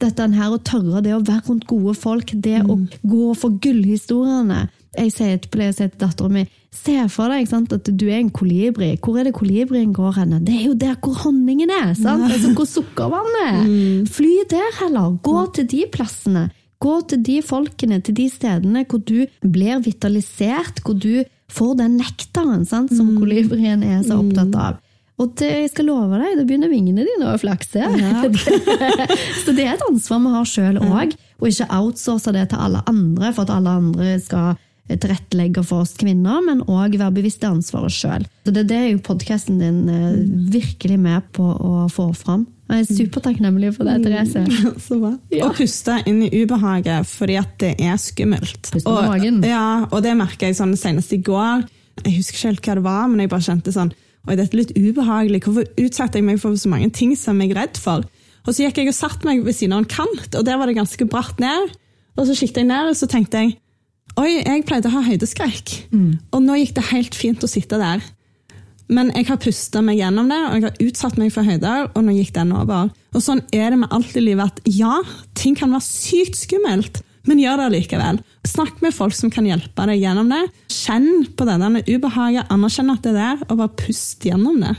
Dette 0.00 0.28
her 0.32 0.54
å 0.54 0.60
tørre, 0.64 1.02
det 1.04 1.12
å 1.12 1.24
være 1.24 1.44
rundt 1.50 1.66
gode 1.68 1.92
folk, 1.98 2.32
det 2.32 2.62
mm. 2.64 2.70
å 2.72 2.78
gå 3.10 3.34
for 3.36 3.58
gullhistoriene. 3.60 4.68
Jeg 4.96 5.12
sier 5.14 5.36
til, 5.42 5.62
jeg 5.66 5.76
sier 5.76 5.92
til 5.92 6.00
dattera 6.00 6.32
mi 6.32 6.46
se 6.70 6.94
for 7.10 7.32
deg 7.32 7.48
sant, 7.50 7.72
at 7.74 7.88
du 7.88 8.06
er 8.08 8.20
en 8.20 8.30
kolibri. 8.32 8.92
Hvor 9.02 9.18
er 9.18 9.28
det 9.28 9.34
kolibrien 9.36 9.92
går 9.94 10.14
henne? 10.20 10.40
Det 10.46 10.54
er 10.54 10.68
jo 10.68 10.76
der 10.78 10.96
hvor 11.02 11.18
honningen 11.24 11.72
er! 11.74 11.92
Sant? 11.98 12.28
Altså, 12.30 12.52
hvor 12.56 12.68
sukkervannet 12.70 13.42
er. 13.42 13.60
Mm. 13.66 14.06
Fly 14.10 14.32
der 14.50 14.78
heller. 14.80 15.18
Gå 15.26 15.44
til 15.56 15.68
de 15.70 15.84
plassene. 15.92 16.46
Gå 16.80 16.94
til 17.10 17.20
de 17.26 17.40
folkene, 17.44 18.00
til 18.00 18.16
de 18.16 18.28
stedene 18.32 18.86
hvor 18.88 19.02
du 19.04 19.26
blir 19.42 19.82
vitalisert, 19.84 20.80
hvor 20.84 20.96
du 20.96 21.26
får 21.52 21.74
den 21.82 21.98
nektaren 22.00 22.64
sant, 22.68 22.92
som 22.94 23.12
mm. 23.12 23.18
kolibrien 23.20 23.82
er 23.86 24.00
så 24.06 24.20
opptatt 24.20 24.56
av. 24.56 24.78
Og 25.20 25.34
det, 25.36 25.50
jeg 25.66 25.72
skal 25.74 25.90
love 25.90 26.16
deg, 26.16 26.38
da 26.38 26.46
begynner 26.48 26.70
vingene 26.72 27.04
dine 27.04 27.28
å 27.34 27.40
flakse. 27.40 27.82
Ja. 27.82 28.22
så 29.42 29.52
det 29.52 29.66
er 29.66 29.74
et 29.74 29.84
ansvar 29.84 30.22
vi 30.24 30.32
har 30.32 30.48
sjøl 30.48 30.80
òg, 30.80 31.12
og 31.40 31.50
ikke 31.50 31.68
outsource 31.76 32.32
det 32.36 32.46
til 32.52 32.62
alle 32.62 32.80
andre 32.88 33.32
for 33.36 33.44
at 33.44 33.52
alle 33.58 33.74
andre 33.82 34.14
skal 34.22 34.56
tilrettelegge 34.90 35.62
for 35.66 35.84
oss 35.84 35.92
kvinner, 36.00 36.40
men 36.42 36.64
òg 36.64 36.96
være 36.98 37.14
bevisst 37.20 37.44
det 37.44 37.50
ansvaret 37.50 37.94
sjøl. 37.94 38.24
Det, 38.48 38.64
det 38.66 38.78
er 38.78 38.88
jo 38.94 39.04
podkasten 39.06 39.60
din 39.60 39.84
eh, 39.92 40.16
virkelig 40.56 40.98
med 40.98 41.28
på 41.36 41.46
å 41.46 41.84
få 41.92 42.10
fram. 42.16 42.48
Jeg 42.70 42.84
er 42.86 42.98
supertakknemlig 43.00 43.72
for 43.74 43.88
det, 43.88 43.96
Therese. 44.04 44.44
Så 44.86 44.98
bra. 45.00 45.12
Ja. 45.34 45.48
Å 45.48 45.54
puste 45.56 45.96
inn 46.06 46.22
i 46.26 46.30
ubehaget 46.42 47.08
fordi 47.10 47.38
at 47.40 47.56
det 47.62 47.72
er 47.82 47.98
skummelt. 47.98 48.70
Puste 48.70 48.90
og, 48.90 49.02
magen. 49.10 49.40
Ja, 49.46 49.88
og 49.90 50.04
det 50.06 50.14
merka 50.18 50.46
jeg 50.46 50.58
sånn 50.60 50.76
senest 50.78 51.12
i 51.16 51.20
går. 51.26 51.66
Jeg 52.04 52.14
husker 52.20 52.36
ikke 52.36 52.48
helt 52.48 52.68
hva 52.68 52.78
det 52.78 52.86
var, 52.86 53.10
men 53.10 53.24
jeg 53.24 53.32
bare 53.32 53.46
kjente 53.48 53.74
sånn 53.74 53.92
Oi, 54.28 54.34
dette 54.36 54.52
er 54.52 54.58
litt 54.60 54.74
ubehagelig. 54.76 55.38
Hvorfor 55.46 55.64
utsatte 55.80 56.20
jeg 56.20 56.26
meg 56.26 56.36
for 56.42 56.52
så 56.60 56.68
mange 56.68 56.90
ting 56.92 57.14
som 57.16 57.38
jeg 57.40 57.54
er 57.54 57.62
redd 57.62 57.78
for? 57.80 58.04
Og 58.44 58.52
så 58.52 58.66
gikk 58.66 58.82
jeg 58.82 58.90
og 58.92 58.96
satte 58.96 59.24
meg 59.24 59.40
ved 59.46 59.56
siden 59.56 59.72
av 59.72 59.80
en 59.80 59.88
kant, 59.88 60.36
og 60.36 60.44
der 60.44 60.58
var 60.60 60.68
det 60.68 60.76
ganske 60.76 61.06
bratt 61.08 61.40
ned. 61.40 61.72
Og 62.20 62.28
så 62.28 62.36
kikket 62.36 62.60
jeg 62.60 62.68
ned, 62.68 62.92
og 62.92 62.98
så 63.00 63.08
tenkte 63.08 63.40
jeg 63.40 63.56
Oi, 64.20 64.42
jeg 64.42 64.64
pleide 64.68 64.90
å 64.90 64.96
ha 64.96 65.04
høydeskrekk. 65.06 65.72
Mm. 65.94 66.18
Og 66.34 66.42
nå 66.44 66.58
gikk 66.60 66.74
det 66.76 66.88
helt 66.90 67.16
fint 67.16 67.44
å 67.46 67.48
sitte 67.48 67.78
der. 67.80 68.02
Men 68.90 69.12
jeg 69.14 69.28
har 69.28 69.38
pusta 69.38 69.82
meg 69.86 70.00
gjennom 70.00 70.30
det, 70.30 70.38
og 70.48 70.56
jeg 70.56 70.66
har 70.66 70.82
utsatt 70.88 71.18
meg 71.20 71.30
for 71.34 71.46
høyder, 71.46 71.92
og 71.94 72.02
nå 72.02 72.14
gikk 72.16 72.32
den 72.34 72.50
over. 72.56 72.90
Og 73.14 73.22
sånn 73.22 73.42
er 73.54 73.70
det 73.70 73.78
med 73.84 73.94
alt 73.94 74.16
i 74.18 74.24
livet, 74.24 74.50
at 74.50 74.74
ja, 74.74 74.98
ting 75.38 75.54
kan 75.58 75.70
være 75.74 75.86
sykt 75.86 76.40
skummelt, 76.40 77.02
men 77.28 77.38
gjør 77.42 77.62
det 77.62 77.68
likevel. 77.76 78.18
Snakk 78.48 78.80
med 78.82 78.96
folk 78.96 79.14
som 79.14 79.30
kan 79.30 79.46
hjelpe 79.46 79.86
deg 79.86 80.00
gjennom 80.02 80.30
det. 80.32 80.42
Kjenn 80.72 81.26
på 81.36 81.46
det 81.46 81.58
der 81.62 81.90
ubehaget, 81.90 82.50
anerkjenn 82.50 82.94
at 82.94 83.04
det 83.04 83.12
er 83.12 83.20
der, 83.20 83.44
og 83.46 83.60
bare 83.60 83.76
pust 83.84 84.26
gjennom 84.26 84.58
det. 84.64 84.74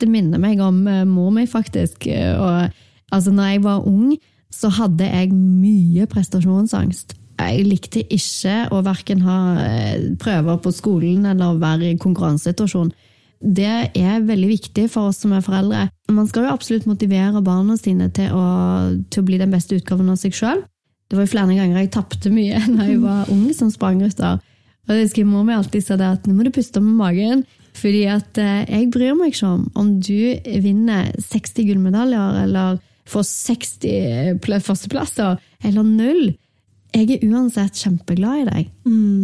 Det 0.00 0.08
minner 0.10 0.40
meg 0.42 0.62
om 0.64 0.80
uh, 0.88 1.02
mor 1.06 1.34
mi, 1.34 1.44
faktisk. 1.50 2.08
Og, 2.08 2.72
altså, 3.12 3.34
når 3.34 3.52
jeg 3.52 3.64
var 3.66 3.84
ung, 3.90 4.14
så 4.54 4.70
hadde 4.72 5.10
jeg 5.10 5.34
mye 5.34 6.08
prestasjonsangst. 6.10 7.18
Jeg 7.34 7.64
likte 7.66 8.04
ikke 8.14 8.68
å 8.72 8.78
verken 8.86 9.24
ha 9.26 9.38
eh, 9.58 10.04
prøver 10.22 10.60
på 10.62 10.70
skolen 10.70 11.26
eller 11.26 11.58
være 11.58 11.90
i 11.90 11.96
konkurransesituasjon 11.98 12.92
det 13.40 13.90
er 13.98 14.24
veldig 14.24 14.48
viktig 14.48 14.86
for 14.92 15.10
oss 15.10 15.20
som 15.24 15.34
er 15.36 15.44
foreldre. 15.44 15.88
Man 16.12 16.28
skal 16.30 16.46
jo 16.46 16.54
absolutt 16.54 16.86
motivere 16.88 17.42
barna 17.44 17.76
sine 17.80 18.10
til 18.14 18.32
å, 18.32 18.44
til 19.10 19.24
å 19.24 19.26
bli 19.26 19.40
den 19.40 19.52
beste 19.52 19.76
utgaven 19.78 20.12
av 20.12 20.20
seg 20.20 20.36
sjøl. 20.36 20.62
Det 21.08 21.18
var 21.18 21.26
jo 21.26 21.32
flere 21.34 21.56
ganger 21.56 21.82
jeg 21.82 21.92
tapte 21.94 22.32
mye 22.32 22.62
da 22.76 22.88
jeg 22.88 23.02
var 23.02 23.28
ung 23.34 23.44
som 23.56 23.72
sprangrytter. 23.72 24.40
Og 24.84 24.92
jeg 24.92 25.06
husker 25.06 25.28
mor 25.28 25.44
mi 25.46 25.56
alltid 25.56 25.84
sa 25.84 25.96
det 26.00 26.08
at 26.18 26.26
nå 26.28 26.36
må 26.36 26.46
du 26.46 26.52
puste 26.54 26.82
med 26.84 26.98
magen. 27.00 27.44
Fordi 27.74 28.04
at 28.06 28.38
eh, 28.38 28.64
jeg 28.70 28.90
bryr 28.94 29.16
meg 29.18 29.32
ikke 29.32 29.50
om 29.50 29.64
om 29.80 29.94
du 29.98 30.36
vinner 30.62 31.10
60 31.18 31.66
gullmedaljer 31.70 32.42
eller 32.44 32.78
får 33.10 33.24
60 33.28 34.38
førsteplasser 34.64 35.40
eller 35.64 35.84
null. 35.84 36.34
jeg 36.94 37.10
er 37.10 37.24
uansett 37.26 37.74
kjempeglad 37.74 38.44
i 38.44 38.44
deg. 38.48 38.68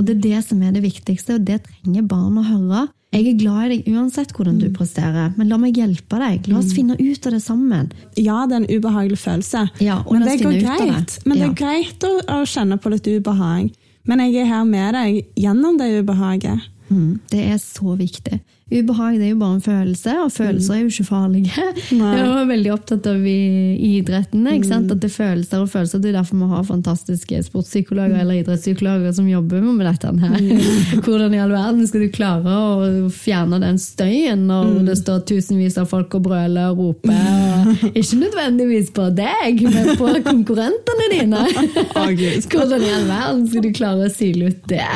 Og 0.01 0.03
det 0.05 0.16
er 0.16 0.25
det 0.25 0.40
som 0.49 0.62
er 0.62 0.73
det 0.75 0.83
viktigste, 0.83 1.38
og 1.38 1.44
det 1.46 1.61
trenger 1.68 2.09
barn 2.11 2.40
å 2.40 2.42
høre. 2.42 2.88
Jeg 3.11 3.27
er 3.27 3.38
glad 3.40 3.64
i 3.64 3.68
deg 3.73 3.88
uansett 3.90 4.31
hvordan 4.37 4.61
du 4.62 4.68
presterer, 4.70 5.33
men 5.35 5.49
la 5.51 5.57
meg 5.59 5.75
hjelpe 5.75 6.18
deg. 6.20 6.44
La 6.46 6.61
oss 6.61 6.70
finne 6.77 6.94
ut 6.94 7.27
av 7.27 7.33
det 7.35 7.40
sammen. 7.42 7.88
Ja, 8.14 8.44
det 8.46 8.55
er 8.55 8.61
en 8.62 8.68
ubehagelig 8.70 9.18
følelse, 9.18 9.64
Ja, 9.83 9.96
og 10.07 10.12
men 10.14 10.29
det 10.29 10.37
går 10.44 10.61
greit. 10.62 11.16
det. 11.16 11.25
Men 11.27 11.38
ja. 11.40 11.49
det 11.49 11.51
er 11.51 11.57
greit 11.59 12.07
å, 12.07 12.12
å 12.38 12.44
kjenne 12.46 12.79
på 12.79 12.92
litt 12.94 13.09
ubehag. 13.11 13.73
Men 14.07 14.23
jeg 14.25 14.37
er 14.44 14.46
her 14.53 14.64
med 14.64 14.94
deg 14.94 15.18
gjennom 15.42 15.77
det 15.81 15.90
ubehaget. 16.05 16.68
Mm, 16.90 17.20
det 17.31 17.44
er 17.53 17.59
så 17.62 17.94
viktig. 17.94 18.40
Ubehag 18.70 19.16
det 19.18 19.26
er 19.26 19.33
jo 19.33 19.38
bare 19.40 19.57
en 19.57 19.62
følelse, 19.62 20.12
og 20.22 20.31
følelser 20.31 20.76
er 20.76 20.81
jo 20.85 20.90
ikke 20.92 21.05
farlige. 21.09 21.64
Nei. 21.98 22.11
Jeg 22.18 22.26
var 22.29 22.46
veldig 22.46 22.70
opptatt 22.70 23.07
av 23.11 23.24
i, 23.26 23.40
i 23.74 23.90
idretten 23.98 24.46
sant? 24.66 24.92
at 24.94 25.03
det 25.03 25.09
er 25.09 25.14
følelser 25.14 25.64
og 25.64 25.72
følelser. 25.72 26.03
Det 26.03 26.12
er 26.12 26.18
derfor 26.20 26.38
vi 26.38 26.48
har 26.53 26.66
fantastiske 26.68 27.42
sportspsykologer 27.48 28.22
eller 28.22 28.38
idrettspsykologer 28.38 29.14
som 29.16 29.26
jobber 29.31 29.66
med 29.66 29.87
dette 29.88 30.14
her. 30.22 30.38
Hvordan 31.05 31.35
i 31.35 31.42
all 31.42 31.55
verden 31.55 31.87
skal 31.90 32.07
du 32.07 32.14
klare 32.14 32.57
å 32.62 33.11
fjerne 33.14 33.59
den 33.62 33.79
støyen 33.83 34.46
når 34.50 34.85
det 34.87 34.98
står 35.03 35.24
tusenvis 35.31 35.79
av 35.83 35.90
folk 35.90 36.14
og 36.18 36.29
brøler 36.31 36.70
og 36.70 36.85
roper? 36.85 37.70
Og 37.90 37.98
ikke 37.98 38.22
nødvendigvis 38.22 38.94
på 38.94 39.11
deg, 39.18 39.64
men 39.66 39.96
på 39.98 40.14
konkurrentene 40.31 41.11
dine. 41.16 41.46
Hvordan 41.90 42.87
i 42.87 42.94
all 43.00 43.09
verden 43.11 43.48
skal 43.50 43.66
du 43.66 43.74
klare 43.74 44.07
å 44.07 44.14
sile 44.14 44.55
ut 44.55 44.70
det? 44.70 44.87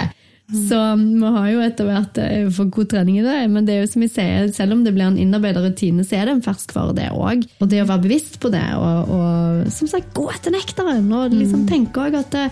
Så 0.53 0.77
vi 1.01 1.29
har 1.37 1.47
jo 1.49 1.61
etter 1.65 1.87
hvert 1.89 2.19
eh, 2.21 2.51
fått 2.53 2.73
god 2.77 2.91
trening 2.93 3.17
i 3.17 3.25
det, 3.25 3.37
men 3.49 3.65
det 3.65 3.75
er 3.75 3.85
jo 3.85 3.93
som 3.95 4.03
jeg 4.05 4.13
sier, 4.13 4.51
selv 4.53 4.77
om 4.77 4.83
det 4.85 4.93
blir 4.93 5.07
en 5.07 5.17
innarbeida 5.21 5.63
rutine, 5.65 6.05
så 6.05 6.19
er 6.19 6.29
det 6.29 6.35
en 6.37 6.45
ferskvare, 6.45 6.93
det 6.99 7.09
òg. 7.17 7.47
Og 7.65 7.71
det 7.73 7.81
å 7.81 7.89
være 7.89 8.05
bevisst 8.05 8.37
på 8.43 8.51
det, 8.53 8.65
og, 8.77 9.15
og 9.15 9.73
som 9.73 9.89
sagt, 9.89 10.13
gå 10.17 10.27
etter 10.35 10.53
nektaren, 10.53 11.09
og 11.17 11.33
liksom 11.33 11.65
tenke 11.71 12.05
også 12.05 12.21
at 12.21 12.37
det, 12.37 12.47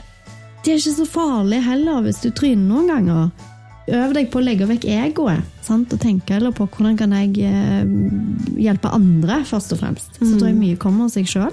det 0.64 0.72
er 0.72 0.81
ikke 0.81 0.98
så 1.02 1.09
farlig 1.11 1.59
heller 1.66 2.05
hvis 2.07 2.22
du 2.24 2.31
tryner 2.31 2.64
noen 2.64 2.88
ganger. 2.94 3.50
Øv 3.92 4.14
deg 4.14 4.28
på 4.31 4.38
å 4.38 4.46
legge 4.46 4.68
vekk 4.70 4.87
egoet, 4.94 5.44
sant? 5.66 5.92
og 5.92 6.00
tenke 6.00 6.38
eller 6.38 6.55
på 6.57 6.68
hvordan 6.70 6.96
kan 6.96 7.12
jeg 7.18 7.44
eh, 7.44 7.85
hjelpe 8.62 8.94
andre, 8.94 9.42
først 9.44 9.76
og 9.76 9.83
fremst. 9.83 10.16
Så 10.22 10.33
tror 10.38 10.48
jeg 10.48 10.59
mye 10.62 10.81
kommer 10.81 11.11
av 11.11 11.12
seg 11.12 11.28
sjøl. 11.28 11.52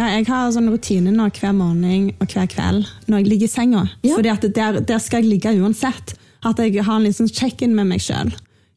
Ja, 0.00 0.06
jeg 0.16 0.26
har 0.30 0.48
sånn 0.54 0.70
rutine 0.72 1.12
nå 1.12 1.26
hver 1.36 1.52
morgen 1.52 2.06
og 2.22 2.30
hver 2.32 2.46
kveld 2.48 2.86
når 3.10 3.18
jeg 3.20 3.26
ligger 3.28 3.48
i 3.50 3.52
senga. 3.52 3.82
Ja. 4.06 4.14
Fordi 4.16 4.30
at 4.32 4.46
der, 4.56 4.78
der 4.88 5.00
skal 5.02 5.20
jeg 5.20 5.34
ligge 5.34 5.52
uansett. 5.60 6.14
At 6.40 6.56
jeg 6.62 6.80
har 6.86 6.96
en 6.96 7.04
liten 7.04 7.28
check-in 7.28 7.74
med 7.76 7.90
meg 7.90 8.00
sjøl. 8.00 8.30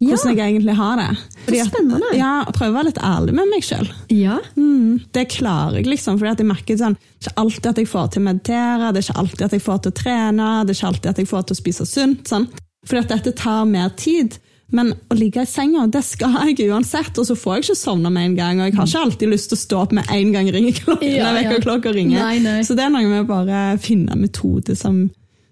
Ja. 0.04 0.18
Hvordan 0.18 0.36
jeg 0.36 0.52
egentlig 0.58 0.74
har 0.76 0.98
det. 1.00 1.06
Fordi 1.46 1.60
at- 1.64 1.70
spennende. 1.72 2.10
Ja, 2.20 2.32
Prøve 2.52 2.74
å 2.74 2.76
være 2.76 2.90
litt 2.90 3.00
ærlig 3.00 3.34
med 3.38 3.48
meg 3.54 3.64
sjøl. 3.64 3.88
Ja. 4.12 4.40
Mm, 4.60 5.00
det 5.16 5.30
klarer 5.32 5.78
jeg, 5.80 5.88
liksom. 5.94 6.18
Fordi 6.20 6.34
at 6.34 6.44
jeg 6.44 6.50
merker 6.50 6.76
sånn, 6.82 6.98
Det 7.24 7.30
er 7.30 7.32
ikke 7.32 7.40
alltid 7.46 7.68
at 7.72 7.78
jeg 7.78 7.88
får 7.88 8.12
til 8.12 8.20
å 8.22 8.26
meditere, 8.26 8.92
det 8.92 9.00
er 9.00 9.06
ikke 9.08 9.20
alltid 9.22 9.42
at 9.48 9.52
jeg 9.56 9.62
får 9.64 9.78
til 9.82 9.92
å 9.94 9.96
trene, 9.96 10.48
det 10.68 10.74
er 10.74 10.76
ikke 10.76 10.90
alltid 10.92 11.10
at 11.14 11.18
jeg 11.24 11.28
får 11.32 11.46
til 11.48 11.56
å 11.56 11.62
spise 11.62 11.86
sunt. 11.88 12.24
Sånn. 12.28 12.48
Fordi 12.86 13.00
at 13.00 13.08
dette 13.16 13.32
tar 13.40 13.64
mer 13.66 13.90
tid. 13.96 14.36
Men 14.74 14.92
å 15.14 15.16
ligge 15.18 15.44
i 15.46 15.50
senga, 15.50 15.86
det 15.94 16.02
skal 16.06 16.34
jeg 16.50 16.70
uansett. 16.74 17.18
Og 17.22 17.28
så 17.30 17.36
får 17.38 17.56
jeg 17.60 17.66
ikke 17.68 17.76
sovne 17.78 18.10
med 18.14 18.32
en 18.32 18.38
gang. 18.40 18.62
Og 18.62 18.68
jeg 18.72 18.78
har 18.80 18.88
ikke 18.90 19.04
alltid 19.08 19.34
lyst 19.34 19.52
til 19.52 19.60
å 19.60 19.62
stå 19.64 19.82
opp 19.86 19.94
med 20.00 20.10
en 20.14 20.32
gang 20.34 20.50
ringeklokken 20.56 21.12
Ja, 21.14 21.34
ja. 21.38 21.60
klokka 21.62 21.94
ringer. 21.94 22.24
Nei, 22.24 22.40
nei. 22.42 22.60
Så 22.66 22.78
det 22.78 22.88
er 22.88 22.94
noe 22.96 23.06
med 23.06 23.22
å 23.26 23.30
bare 23.30 23.60
finne 23.84 24.16
en 24.16 24.24
metode 24.26 24.74
som, 24.80 25.04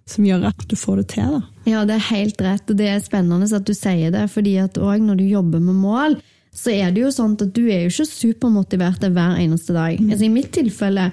som 0.10 0.26
gjør 0.26 0.48
at 0.50 0.66
du 0.68 0.76
får 0.80 1.04
det 1.04 1.08
til. 1.14 1.38
da. 1.38 1.42
Ja, 1.70 1.86
det 1.86 2.00
er 2.00 2.08
helt 2.10 2.42
rett, 2.42 2.66
og 2.74 2.80
det 2.82 2.90
er 2.90 3.02
spennende 3.06 3.46
at 3.54 3.68
du 3.70 3.74
sier 3.78 4.14
det, 4.14 4.26
fordi 4.34 4.58
at 4.64 4.82
òg 4.82 5.06
når 5.06 5.22
du 5.22 5.28
jobber 5.30 5.62
med 5.62 5.78
mål, 5.84 6.18
så 6.52 6.74
er 6.74 6.90
det 6.92 7.06
jo 7.06 7.12
sånn 7.16 7.38
at 7.38 7.54
du 7.56 7.62
er 7.70 7.86
jo 7.86 7.92
ikke 7.94 8.10
supermotivert 8.10 9.06
hver 9.06 9.38
eneste 9.40 9.76
dag. 9.78 10.02
Altså 10.02 10.26
I 10.26 10.34
mitt 10.34 10.50
tilfelle, 10.58 11.12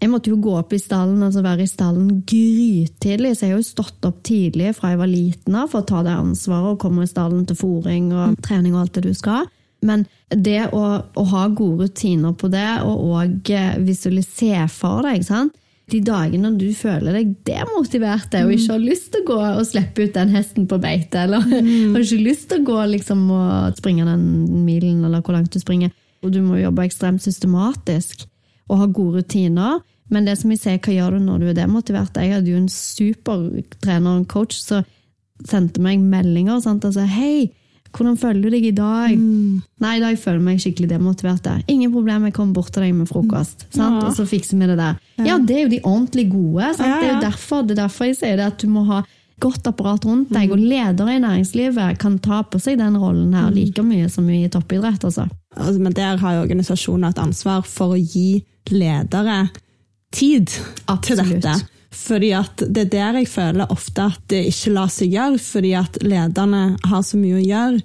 jeg 0.00 0.08
måtte 0.08 0.32
jo 0.32 0.38
gå 0.40 0.54
opp 0.56 0.72
i 0.72 0.80
stallen, 0.80 1.20
altså 1.26 1.42
være 1.44 1.66
i 1.66 1.70
stallen 1.70 2.22
grytidlig, 2.24 3.34
så 3.36 3.46
jeg 3.46 3.52
har 3.52 3.60
jo 3.60 3.68
stått 3.68 4.06
opp 4.08 4.22
tidlig 4.24 4.72
fra 4.78 4.94
jeg 4.94 5.00
var 5.02 5.10
liten 5.10 5.58
av 5.60 5.68
for 5.72 5.82
å 5.82 5.88
ta 5.90 6.00
det 6.06 6.14
ansvaret 6.16 6.72
og 6.72 6.80
komme 6.80 7.04
i 7.04 7.10
stallen 7.10 7.44
til 7.48 7.58
fòring 7.60 8.08
og 8.16 8.38
trening 8.44 8.76
og 8.76 8.86
alt 8.86 8.96
det 8.96 9.10
du 9.10 9.16
skal. 9.16 9.50
Men 9.84 10.06
det 10.28 10.70
å, 10.76 10.84
å 11.04 11.24
ha 11.32 11.46
gode 11.52 11.88
rutiner 11.88 12.32
på 12.36 12.48
det, 12.52 12.68
og 12.84 13.04
òg 13.12 13.52
visualisere 13.84 14.68
for 14.72 15.04
deg, 15.08 15.24
sant? 15.28 15.56
de 15.90 15.98
dagene 16.06 16.52
du 16.54 16.68
føler 16.76 17.16
deg 17.18 17.32
demotivert 17.48 18.34
og 18.38 18.52
ikke 18.54 18.74
har 18.76 18.82
lyst 18.82 19.08
til 19.10 19.24
å 19.24 19.28
gå 19.32 19.38
og 19.48 19.64
slippe 19.66 20.04
ut 20.06 20.14
den 20.14 20.30
hesten 20.36 20.68
på 20.70 20.78
beite, 20.78 21.24
eller 21.26 21.42
har 21.50 22.04
ikke 22.04 22.20
lyst 22.22 22.46
til 22.52 22.62
å 22.62 22.68
gå 22.68 22.76
liksom, 22.92 23.24
og 23.34 23.80
springe 23.80 24.06
den 24.06 24.22
milen, 24.62 25.02
eller 25.02 25.24
hvor 25.26 25.34
langt 25.34 25.50
du 25.50 25.58
springer, 25.58 25.90
og 26.22 26.30
du 26.30 26.38
må 26.44 26.60
jobbe 26.60 26.86
ekstremt 26.86 27.24
systematisk 27.24 28.29
og 28.70 28.78
har 28.84 28.92
gode 28.94 29.20
rutiner. 29.20 29.80
Men 30.10 30.26
det 30.26 30.38
som 30.40 30.50
jeg 30.54 30.58
sier, 30.62 30.78
hva 30.82 30.94
gjør 30.96 31.18
du 31.18 31.24
når 31.26 31.42
du 31.42 31.48
er 31.52 31.58
demotivert? 31.60 32.16
Jeg 32.18 32.32
hadde 32.34 32.50
jo 32.50 32.58
en 32.58 32.70
super 32.72 33.44
trener 33.82 34.20
og 34.22 34.28
coach 34.30 34.56
som 34.62 34.86
sendte 35.46 35.82
meg 35.82 36.00
meldinger. 36.02 36.58
Sant? 36.64 36.84
Altså, 36.84 37.04
hei, 37.06 37.50
hvordan 37.94 38.18
føler 38.18 38.42
du 38.42 38.50
deg 38.56 38.66
i 38.70 38.74
dag? 38.76 39.14
Nei, 39.14 39.92
i 39.98 40.02
dag 40.02 40.18
føler 40.18 40.38
jeg 40.40 40.46
meg 40.48 40.60
skikkelig 40.64 40.90
demotivert. 40.90 41.42
der. 41.46 41.62
Ingen 41.70 41.92
problem, 41.94 42.26
jeg 42.28 42.34
kommer 42.36 42.58
bort 42.58 42.72
til 42.74 42.82
deg 42.86 42.94
med 42.98 43.08
frokost. 43.10 43.66
Sant? 43.74 44.00
Ja. 44.02 44.08
Og 44.10 44.14
så 44.18 44.26
fikser 44.30 44.58
vi 44.58 44.66
det 44.70 44.78
der. 44.78 44.98
Ja, 45.26 45.38
det 45.38 45.56
er 45.56 45.62
jo 45.64 45.72
de 45.76 45.80
ordentlig 45.84 46.26
gode. 46.32 46.74
Sant? 46.76 46.86
Ja, 46.90 47.00
Det 47.00 47.08
er 47.08 47.14
jo 47.14 47.24
derfor, 47.30 47.62
det 47.66 47.78
er 47.78 47.82
derfor 47.86 48.10
jeg 48.10 48.18
sier 48.20 48.36
det, 48.36 48.46
at 48.52 48.58
du 48.62 48.68
må 48.68 48.84
ha 48.90 49.02
godt 49.40 49.64
apparat 49.70 50.04
rundt 50.04 50.28
deg, 50.34 50.50
og 50.52 50.58
ledere 50.60 51.14
i 51.16 51.20
næringslivet 51.22 51.98
kan 51.98 52.18
ta 52.20 52.42
på 52.44 52.58
seg 52.60 52.76
den 52.76 52.98
rollen 53.00 53.32
her 53.32 53.48
like 53.54 53.80
mye 53.82 54.10
som 54.12 54.28
i 54.28 54.42
toppidrett. 54.52 55.00
altså. 55.08 55.30
Altså, 55.56 55.80
men 55.82 55.92
der 55.96 56.20
har 56.22 56.36
jo 56.36 56.44
organisasjoner 56.46 57.10
et 57.10 57.18
ansvar 57.18 57.66
for 57.66 57.96
å 57.96 58.00
gi 58.00 58.44
ledere 58.70 59.48
tid 60.14 60.52
til 61.02 61.20
dette. 61.20 61.58
Fordi 61.90 62.28
at 62.38 62.62
Det 62.70 62.84
er 62.84 62.90
der 62.90 63.16
jeg 63.18 63.26
føler 63.28 63.66
ofte 63.74 64.04
at 64.12 64.20
det 64.30 64.44
ikke 64.46 64.70
lar 64.76 64.90
seg 64.94 65.10
gjøre, 65.10 65.40
fordi 65.42 65.72
at 65.74 65.96
lederne 66.06 66.76
har 66.86 67.02
så 67.02 67.18
mye 67.18 67.40
å 67.40 67.42
gjøre. 67.42 67.80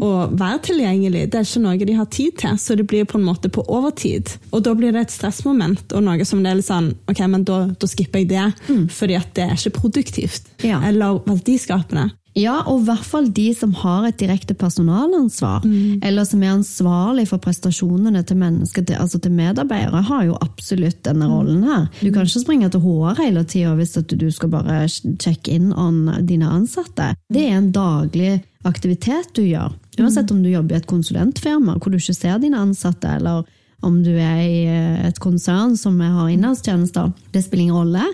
Og 0.00 0.32
være 0.40 0.62
tilgjengelig 0.70 1.26
det 1.30 1.38
er 1.42 1.44
ikke 1.44 1.62
noe 1.66 1.88
de 1.90 1.96
har 1.98 2.08
tid 2.08 2.38
til, 2.40 2.56
så 2.56 2.76
det 2.76 2.86
blir 2.88 3.04
på 3.04 3.18
en 3.20 3.26
måte 3.28 3.52
på 3.52 3.64
overtid. 3.68 4.32
Og 4.50 4.64
Da 4.64 4.72
blir 4.74 4.92
det 4.96 5.02
et 5.04 5.12
stressmoment, 5.12 5.92
og 5.92 6.02
noe 6.08 6.24
som 6.24 6.40
det 6.42 6.50
er 6.50 6.56
litt 6.56 6.70
sånn 6.70 6.94
Ok, 7.06 7.20
men 7.28 7.44
da, 7.44 7.66
da 7.76 7.86
skipper 7.86 8.24
jeg 8.24 8.30
det, 8.32 8.48
fordi 8.96 9.18
at 9.20 9.34
det 9.36 9.44
er 9.44 9.54
ikke 9.60 9.76
produktivt. 9.76 10.48
Ja. 10.64 10.80
Eller 10.88 11.20
verdiskapende. 11.28 12.08
Ja, 12.38 12.60
og 12.70 12.82
i 12.82 12.86
hvert 12.86 13.06
fall 13.06 13.26
de 13.34 13.48
som 13.56 13.72
har 13.80 14.04
et 14.06 14.18
direkte 14.20 14.54
personalansvar, 14.54 15.64
eller 16.06 16.26
som 16.28 16.42
er 16.44 16.52
ansvarlig 16.54 17.26
for 17.30 17.42
prestasjonene 17.42 18.22
til 18.26 18.38
mennesker, 18.38 18.84
til, 18.86 19.00
altså 19.02 19.18
til 19.18 19.34
medarbeidere, 19.34 20.02
har 20.06 20.24
jo 20.28 20.38
absolutt 20.40 21.02
denne 21.06 21.26
rollen 21.26 21.64
her. 21.66 21.88
Du 22.00 22.10
kan 22.12 22.28
ikke 22.28 22.44
springe 22.44 22.70
til 22.70 22.84
HR 22.84 23.18
hele 23.18 23.44
tida 23.44 23.74
hvis 23.74 23.96
du 24.14 24.28
skal 24.30 24.52
bare 24.54 24.84
sjekke 24.90 25.56
inn 25.56 25.72
on 25.74 26.06
dine 26.26 26.46
ansatte. 26.46 27.14
Det 27.32 27.48
er 27.48 27.58
en 27.58 27.72
daglig 27.74 28.38
aktivitet 28.68 29.34
du 29.34 29.42
gjør. 29.42 29.74
Uansett 29.98 30.30
om 30.30 30.42
du 30.42 30.50
jobber 30.52 30.76
i 30.76 30.80
et 30.80 30.90
konsulentfirma 30.90 31.78
hvor 31.80 31.90
du 31.90 31.98
ikke 31.98 32.14
ser 32.16 32.38
dine 32.38 32.60
ansatte, 32.60 33.10
eller 33.18 33.42
om 33.82 34.02
du 34.04 34.12
er 34.12 34.40
i 34.44 34.64
et 35.08 35.18
konsern 35.22 35.76
som 35.76 35.98
har 36.00 36.28
innholdstjenester. 36.30 37.10
Det 37.32 37.42
spiller 37.44 37.68
ingen 37.68 37.80
rolle. 37.80 38.06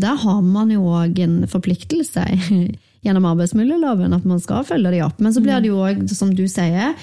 Der 0.00 0.18
har 0.20 0.40
man 0.42 0.72
jo 0.74 0.86
òg 0.90 1.18
en 1.22 1.36
forpliktelse 1.48 2.24
gjennom 3.04 3.26
arbeidsmiljøloven 3.34 4.16
at 4.16 4.24
man 4.28 4.40
skal 4.42 4.64
følge 4.66 4.90
de 4.94 5.02
opp. 5.04 5.20
Men 5.20 5.34
så 5.34 5.42
blir 5.44 5.60
det 5.60 5.70
jo 5.72 5.80
òg, 5.84 6.04
som 6.12 6.32
du 6.34 6.46
sier, 6.50 6.94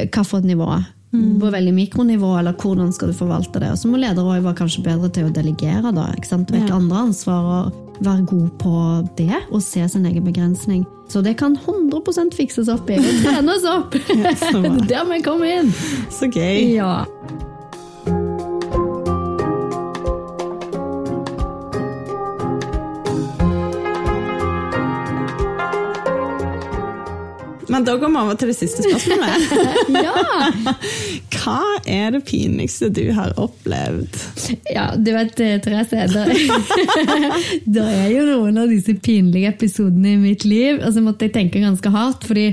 hva 0.00 0.24
for 0.26 0.40
et 0.40 0.48
nivå. 0.50 0.68
På 1.14 1.46
veldig 1.52 1.70
mikronivå, 1.76 2.32
eller 2.40 2.56
hvordan 2.58 2.88
skal 2.92 3.12
du 3.12 3.14
forvalte 3.14 3.60
det. 3.62 3.68
Og 3.70 3.78
så 3.78 3.86
må 3.86 4.00
ledere 4.02 4.24
også 4.24 4.42
være 4.48 4.58
kanskje 4.58 4.82
bedre 4.82 5.10
til 5.14 5.28
å 5.28 5.34
delegere, 5.36 5.92
da. 5.94 6.08
Ikke 6.16 6.26
sant? 6.32 6.50
Vekk 6.50 6.68
Ja. 6.72 6.74
andre 6.80 7.04
ansvar 7.04 7.50
og 7.52 8.02
være 8.02 8.26
god 8.26 8.48
på 8.58 8.74
det, 9.16 9.36
og 9.52 9.62
se 9.62 9.86
sin 9.88 10.06
egen 10.10 10.24
begrensning. 10.26 10.82
Så 11.08 11.22
det 11.22 11.36
kan 11.38 11.54
100 11.54 12.34
fikses 12.34 12.68
opp 12.68 12.90
i, 12.90 12.98
og 12.98 13.22
trenes 13.22 13.64
opp! 13.70 13.94
ja. 14.10 14.32
Det 14.50 14.90
er 14.90 15.04
der 15.04 15.04
vi 15.12 15.22
kommer 15.22 15.46
inn! 15.60 15.70
Så 16.10 16.26
gøy. 16.26 16.74
Ja. 16.74 17.04
Men 27.74 27.84
da 27.84 27.96
går 27.98 28.12
vi 28.12 28.20
over 28.20 28.36
til 28.38 28.50
det 28.52 28.54
siste 28.54 28.84
spørsmålet. 28.86 29.46
ja. 30.06 30.74
Hva 31.34 31.58
er 31.90 32.14
det 32.14 32.20
pinligste 32.28 32.86
du 32.94 33.08
har 33.16 33.34
opplevd? 33.40 34.18
Ja, 34.70 34.92
du 34.94 35.10
vet, 35.16 35.40
eh, 35.42 35.56
Therese, 35.64 36.06
det, 37.66 37.82
er 37.98 38.12
jo 38.14 38.28
noen 38.28 38.62
av 38.62 38.70
disse 38.70 38.94
pinlige 39.02 39.50
episodene 39.56 40.14
i 40.14 40.20
mitt 40.22 40.46
liv. 40.46 40.78
Og 40.84 40.94
så 40.94 41.02
måtte 41.02 41.26
jeg 41.26 41.34
tenke 41.34 41.64
ganske 41.64 41.90
hardt, 41.90 42.28
fordi 42.30 42.52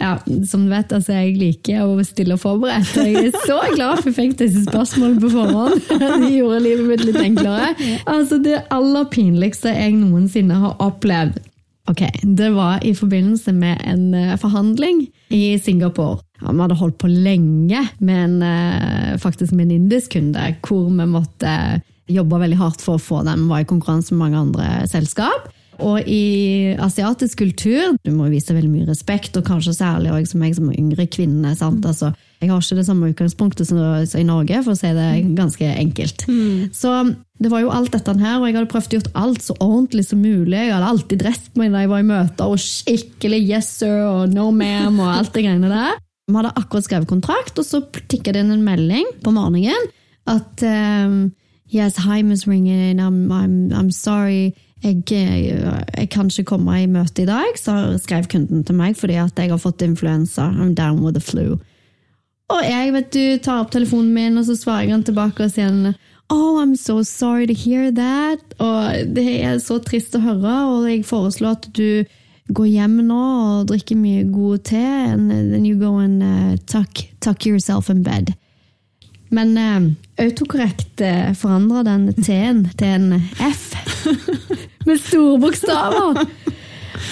ja, 0.00 0.16
som 0.48 0.64
du 0.64 0.72
vet, 0.72 0.90
altså, 0.92 1.14
jeg 1.14 1.36
liker 1.38 1.84
å 1.84 2.02
stille 2.02 2.34
og 2.34 2.42
forberedt. 2.42 2.96
Jeg 2.98 3.28
er 3.28 3.36
så 3.44 3.60
glad 3.76 4.00
for 4.00 4.10
jeg 4.10 4.16
fikk 4.16 4.38
disse 4.40 4.64
spørsmålene 4.66 5.22
på 5.22 5.30
forhånd. 5.36 5.90
De 6.24 6.30
gjorde 6.34 6.62
livet 6.64 6.88
mitt 6.88 7.04
litt 7.04 7.20
enklere. 7.20 7.74
Altså, 8.10 8.40
Det 8.42 8.64
aller 8.74 9.06
pinligste 9.12 9.76
jeg 9.76 9.94
noensinne 10.00 10.58
har 10.64 10.80
opplevd, 10.82 11.38
Ok, 11.88 12.00
Det 12.22 12.50
var 12.54 12.80
i 12.84 12.94
forbindelse 12.96 13.52
med 13.52 13.80
en 13.84 14.14
eh, 14.14 14.36
forhandling 14.40 15.02
i 15.28 15.58
Singapore. 15.58 16.22
Vi 16.40 16.60
hadde 16.60 16.78
holdt 16.80 16.96
på 16.98 17.10
lenge 17.10 17.82
med 17.98 18.24
en, 18.24 18.42
eh, 18.42 19.18
faktisk 19.20 19.52
med 19.52 19.66
en 19.66 19.82
indisk 19.82 20.16
kunde, 20.16 20.54
hvor 20.64 20.88
vi 20.88 21.04
måtte 21.04 21.82
jobbe 22.08 22.40
veldig 22.40 22.56
hardt 22.56 22.80
for 22.80 22.96
å 22.96 23.02
få 23.02 23.20
dem. 23.24 23.44
Vi 23.44 23.52
var 23.52 23.60
i 23.60 23.68
konkurranse 23.68 24.12
med 24.12 24.24
mange 24.24 24.40
andre 24.46 24.88
selskap. 24.88 25.52
Og 25.82 26.08
i 26.08 26.74
asiatisk 26.78 27.38
kultur 27.42 27.96
du 28.04 28.12
må 28.14 28.30
vise 28.30 28.54
veldig 28.54 28.70
mye 28.70 28.88
respekt, 28.88 29.36
og 29.36 29.44
kanskje 29.44 29.74
særlig 29.76 30.12
også 30.12 30.32
som 30.32 30.44
jeg 30.46 30.56
som 30.56 30.72
yngre 30.72 31.06
kvinne. 31.10 31.56
sant? 31.56 31.84
Altså, 31.84 32.14
jeg 32.44 32.52
har 32.52 32.62
ikke 32.62 32.78
det 32.78 32.86
samme 32.86 33.10
utgangspunktet 33.10 33.68
som 33.68 33.80
i 34.20 34.26
Norge, 34.28 34.60
for 34.66 34.74
å 34.74 34.78
si 34.78 34.90
det 34.96 35.08
ganske 35.38 35.70
enkelt. 35.72 36.26
Mm. 36.28 36.70
Så 36.76 36.92
det 37.40 37.50
var 37.50 37.64
jo 37.64 37.72
alt 37.74 37.92
dette 37.96 38.14
her, 38.20 38.38
og 38.38 38.46
jeg 38.46 38.58
hadde 38.58 38.70
prøvd 38.70 38.92
å 38.92 38.98
gjøre 38.98 39.14
alt 39.24 39.44
så 39.44 39.56
ordentlig 39.58 40.04
som 40.06 40.22
mulig. 40.22 40.58
Jeg 40.60 40.74
hadde 40.74 40.90
alltid 40.92 41.24
drest 41.24 41.56
meg 41.60 41.72
da 41.74 41.84
jeg 41.84 41.92
var 41.92 42.04
i 42.04 42.08
møter, 42.12 42.52
og 42.52 42.62
skikkelig 42.62 43.40
yes 43.48 43.70
sir 43.80 44.04
og 44.06 44.34
no 44.34 44.50
ma'am 44.54 45.00
og 45.00 45.14
alt 45.16 45.32
det 45.34 45.46
greiene 45.46 45.72
der. 45.72 45.96
Vi 46.28 46.36
hadde 46.38 46.54
akkurat 46.56 46.86
skrevet 46.86 47.10
kontrakt, 47.10 47.58
og 47.58 47.66
så 47.66 47.82
tikka 48.08 48.32
det 48.32 48.44
inn 48.44 48.54
en 48.54 48.66
melding 48.66 49.08
på 49.24 49.34
morgenen 49.34 49.90
at 50.30 50.62
um, 50.64 51.32
Yes, 51.74 51.96
hi, 51.96 52.22
Miss 52.22 52.46
Ringen. 52.46 53.00
I'm, 53.00 53.32
I'm, 53.32 53.72
I'm 53.72 53.90
sorry. 53.90 54.54
Jeg, 54.84 55.02
jeg, 55.10 56.08
kan 56.10 56.28
ikke 56.28 56.44
komme 56.44 56.82
i 56.82 56.86
møte 56.86 57.24
i 57.24 57.26
dag, 57.26 57.56
så 57.56 57.96
skrev 57.98 58.28
kunden 58.30 58.64
til 58.68 58.76
meg 58.76 58.98
fordi 59.00 59.16
at 59.18 59.38
jeg 59.40 59.50
har 59.50 59.58
fått 59.58 59.82
influensa. 59.82 60.50
I'm 60.52 60.74
down 60.74 61.00
with 61.02 61.16
the 61.16 61.24
flu. 61.24 61.56
Og 62.54 62.62
jeg 62.62 62.92
vet 62.94 63.14
du, 63.14 63.22
tar 63.42 63.64
opp 63.64 63.72
telefonen 63.74 64.12
min, 64.14 64.38
og 64.38 64.46
så 64.46 64.56
svarer 64.58 64.92
han 64.94 65.06
tilbake 65.06 65.46
og 65.46 65.54
sier 65.54 65.94
Oh, 66.32 66.56
I'm 66.62 66.74
so 66.74 67.02
sorry 67.02 67.46
to 67.46 67.52
hear 67.52 67.90
that. 67.92 68.54
Og 68.58 69.14
det 69.14 69.26
er 69.44 69.58
så 69.60 69.80
trist 69.82 70.14
å 70.16 70.22
høre, 70.24 70.54
og 70.70 70.86
jeg 70.88 71.04
foreslår 71.06 71.58
at 71.58 71.68
du 71.76 72.04
går 72.54 72.68
hjem 72.68 72.96
nå 73.08 73.18
og 73.18 73.68
drikker 73.70 73.98
mye 73.98 74.24
god 74.28 74.64
te, 74.70 74.80
and 74.80 75.30
then 75.30 75.66
you 75.66 75.76
go 75.80 75.96
and 76.00 76.22
uh, 76.22 76.56
tuck, 76.66 77.04
tuck 77.20 77.46
yourself 77.46 77.90
in 77.90 78.02
bed. 78.04 78.34
Men 79.34 79.56
uh, 79.58 79.90
autokorrekt 80.22 81.02
uh, 81.04 81.32
forandra 81.36 81.82
den 81.86 82.12
T-en 82.14 82.68
til 82.78 82.88
en 82.88 83.20
F. 83.40 83.72
Med 84.86 85.00
store 85.00 85.40
bokstaver! 85.40 86.26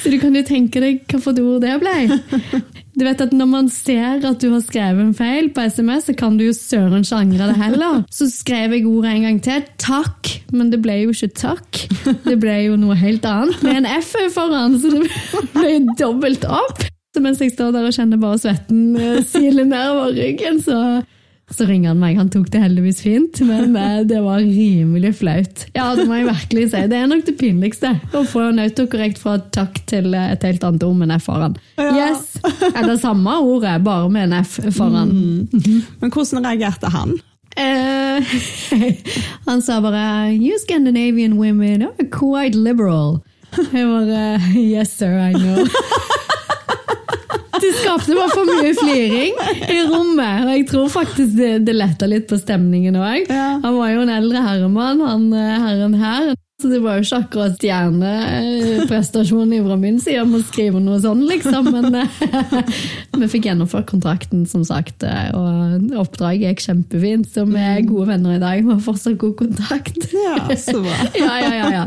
Så 0.03 0.11
du 0.13 0.19
kan 0.23 0.37
jo 0.37 0.45
tenke 0.47 0.81
deg 0.83 1.03
hva 1.11 1.19
for 1.21 1.35
et 1.35 1.43
ord 1.43 1.65
det 1.65 1.75
ble. 1.83 2.63
Du 2.99 3.05
vet 3.07 3.21
at 3.25 3.33
Når 3.33 3.49
man 3.49 3.69
ser 3.73 4.21
at 4.29 4.41
du 4.43 4.51
har 4.53 4.61
skrevet 4.65 5.01
en 5.01 5.15
feil 5.17 5.49
på 5.55 5.65
SMS, 5.65 6.11
så 6.11 6.17
kan 6.19 6.37
du 6.37 6.45
jo 6.45 6.57
søren 6.57 7.05
ikke 7.05 7.21
angre 7.23 7.49
det 7.51 7.57
heller. 7.61 8.03
Så 8.19 8.29
skrev 8.33 8.77
jeg 8.77 8.87
ordet 8.87 9.15
en 9.15 9.27
gang 9.29 9.43
til. 9.45 9.65
Takk. 9.81 10.33
Men 10.53 10.73
det 10.73 10.83
ble 10.85 10.99
jo 11.03 11.15
ikke 11.15 11.33
takk. 11.39 11.83
Det 12.27 12.37
ble 12.41 12.59
jo 12.67 12.77
noe 12.81 12.97
helt 12.99 13.25
annet 13.29 13.63
med 13.65 13.81
en 13.81 13.89
F 13.89 14.13
foran, 14.35 14.75
så 14.81 14.91
det 14.93 15.07
ble 15.55 15.71
jo 15.71 15.95
dobbelt 15.99 16.45
opp. 16.45 16.83
Så 17.13 17.21
mens 17.25 17.41
jeg 17.41 17.53
står 17.55 17.73
der 17.75 17.89
og 17.89 17.97
kjenner 17.97 18.21
bare 18.21 18.41
svetten 18.41 18.97
eh, 18.97 19.21
sile 19.29 19.65
nedover 19.69 20.13
ryggen, 20.17 20.61
så 20.65 20.77
så 21.53 21.67
ringer 21.69 21.93
han 21.93 22.01
meg. 22.01 22.17
Han 22.19 22.31
tok 22.33 22.49
det 22.53 22.63
heldigvis 22.63 23.03
fint, 23.05 23.41
men 23.49 23.77
eh, 23.77 24.01
det 24.09 24.21
var 24.25 24.41
rimelig 24.41 25.15
flaut. 25.21 25.67
Ja, 25.77 25.91
det 25.99 26.07
må 26.09 26.21
jeg 26.21 26.29
virkelig 26.31 26.69
si. 26.73 26.85
Det 26.91 26.99
er 26.99 27.11
nok 27.11 27.27
det 27.29 27.37
pinligste. 27.41 27.95
Å 28.13 28.25
få 28.29 28.47
en 28.51 28.63
autokorrekt 28.63 29.21
fra 29.23 29.39
takk 29.55 29.83
til 29.91 30.15
et 30.19 30.47
helt 30.49 30.65
annet 30.67 30.87
ord 30.87 30.97
med 31.01 31.11
en 31.11 31.17
F 31.19 31.29
foran. 31.29 31.59
Yes! 31.79 32.39
Eller 32.73 32.97
samme 33.01 33.37
ordet, 33.45 33.77
bare 33.85 34.09
med 34.13 34.31
en 34.31 34.41
F 34.41 34.59
foran. 34.75 35.13
Mm. 35.13 35.83
Men 36.01 36.15
hvordan 36.15 36.49
reagerte 36.49 36.93
han? 36.93 37.15
Eh, 37.57 38.25
han 39.47 39.63
sa 39.63 39.81
bare 39.85 40.33
'You 40.33 40.59
Scandinavian 40.59 41.37
women 41.39 41.83
are 41.83 42.09
quite 42.11 42.57
liberal'. 42.57 43.21
Jeg 43.73 43.87
bare 43.87 44.41
'Yes, 44.57 44.97
sir, 44.99 45.19
I 45.19 45.33
know'. 45.33 45.69
Det 47.63 47.73
skapte 47.79 48.17
bare 48.17 48.31
for 48.33 48.49
mye 48.49 48.73
fliring 48.75 49.37
i 49.71 49.81
rommet. 49.87 50.47
Og 50.47 50.55
jeg 50.57 50.69
tror 50.71 50.89
faktisk 50.93 51.37
det, 51.39 51.53
det 51.69 51.77
letta 51.77 52.09
litt 52.11 52.27
på 52.31 52.39
stemningen 52.41 52.99
òg. 52.99 53.29
Ja. 53.31 53.59
Han 53.63 53.77
var 53.79 53.93
jo 53.93 54.07
en 54.07 54.17
eldre 54.17 54.43
herremann, 54.43 55.05
han 55.07 55.29
eh, 55.37 55.61
herren 55.63 55.95
her. 56.01 56.33
Så 56.63 56.69
det 56.71 56.79
var 56.79 56.95
jo 56.95 57.03
ikke 57.03 57.19
akkurat 57.25 57.57
stjerneprestasjon 57.59 59.55
fra 59.65 59.77
min 59.81 59.97
side 59.99 60.23
om 60.23 60.37
å 60.39 60.43
skrive 60.47 60.79
noe 60.79 61.01
sånn, 61.03 61.25
liksom. 61.27 61.73
Men 61.75 62.07
vi 63.19 63.31
fikk 63.33 63.49
gjennomført 63.51 63.89
kontrakten, 63.91 64.45
som 64.47 64.63
sagt. 64.67 65.03
Og 65.35 65.99
oppdraget 65.99 66.53
gikk 66.53 66.63
kjempefint. 66.69 67.27
Så 67.35 67.49
vi 67.51 67.59
er 67.59 67.83
gode 67.89 68.13
venner 68.13 68.37
i 68.37 68.43
dag. 68.43 68.63
Vi 68.63 68.71
har 68.71 68.83
fortsatt 68.85 69.19
god 69.19 69.35
kontakt. 69.41 69.99
Ja, 70.15 70.37
så 70.55 70.79
bra. 70.85 70.99
ja, 71.25 71.35
ja, 71.43 71.53
ja, 71.59 71.69
ja. 71.81 71.85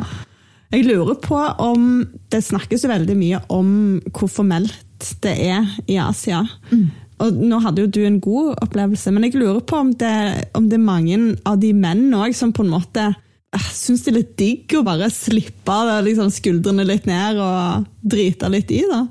Jeg 0.73 0.87
lurer 0.89 1.15
på 1.23 1.37
om 1.61 2.03
Det 2.31 2.41
snakkes 2.43 2.83
jo 2.83 2.89
veldig 2.91 3.15
mye 3.15 3.39
om 3.53 3.69
hvor 4.09 4.27
formelt 4.27 4.84
det 5.23 5.33
er 5.47 5.67
i 5.91 5.97
Asia. 6.01 6.43
Mm. 6.71 6.87
Og 7.23 7.37
nå 7.47 7.59
hadde 7.63 7.85
jo 7.85 7.91
du 7.91 8.01
en 8.03 8.19
god 8.23 8.55
opplevelse, 8.65 9.11
men 9.15 9.27
jeg 9.27 9.37
lurer 9.39 9.61
på 9.63 9.79
om 9.79 9.91
det, 9.95 10.15
om 10.57 10.67
det 10.71 10.79
er 10.79 10.87
mange 10.87 11.19
av 11.47 11.61
de 11.61 11.71
mennene 11.75 12.25
òg 12.25 12.35
som 12.35 12.51
på 12.55 12.65
en 12.65 12.73
måte 12.73 13.05
eh, 13.07 13.69
syns 13.71 14.03
det 14.03 14.11
er 14.11 14.17
litt 14.19 14.33
digg 14.39 14.75
å 14.75 14.83
bare 14.87 15.07
slippe 15.13 15.77
liksom, 16.07 16.33
skuldrene 16.33 16.87
litt 16.87 17.07
ned 17.07 17.39
og 17.39 17.85
drite 18.03 18.51
litt 18.51 18.73
i, 18.75 18.81
da. 18.91 19.05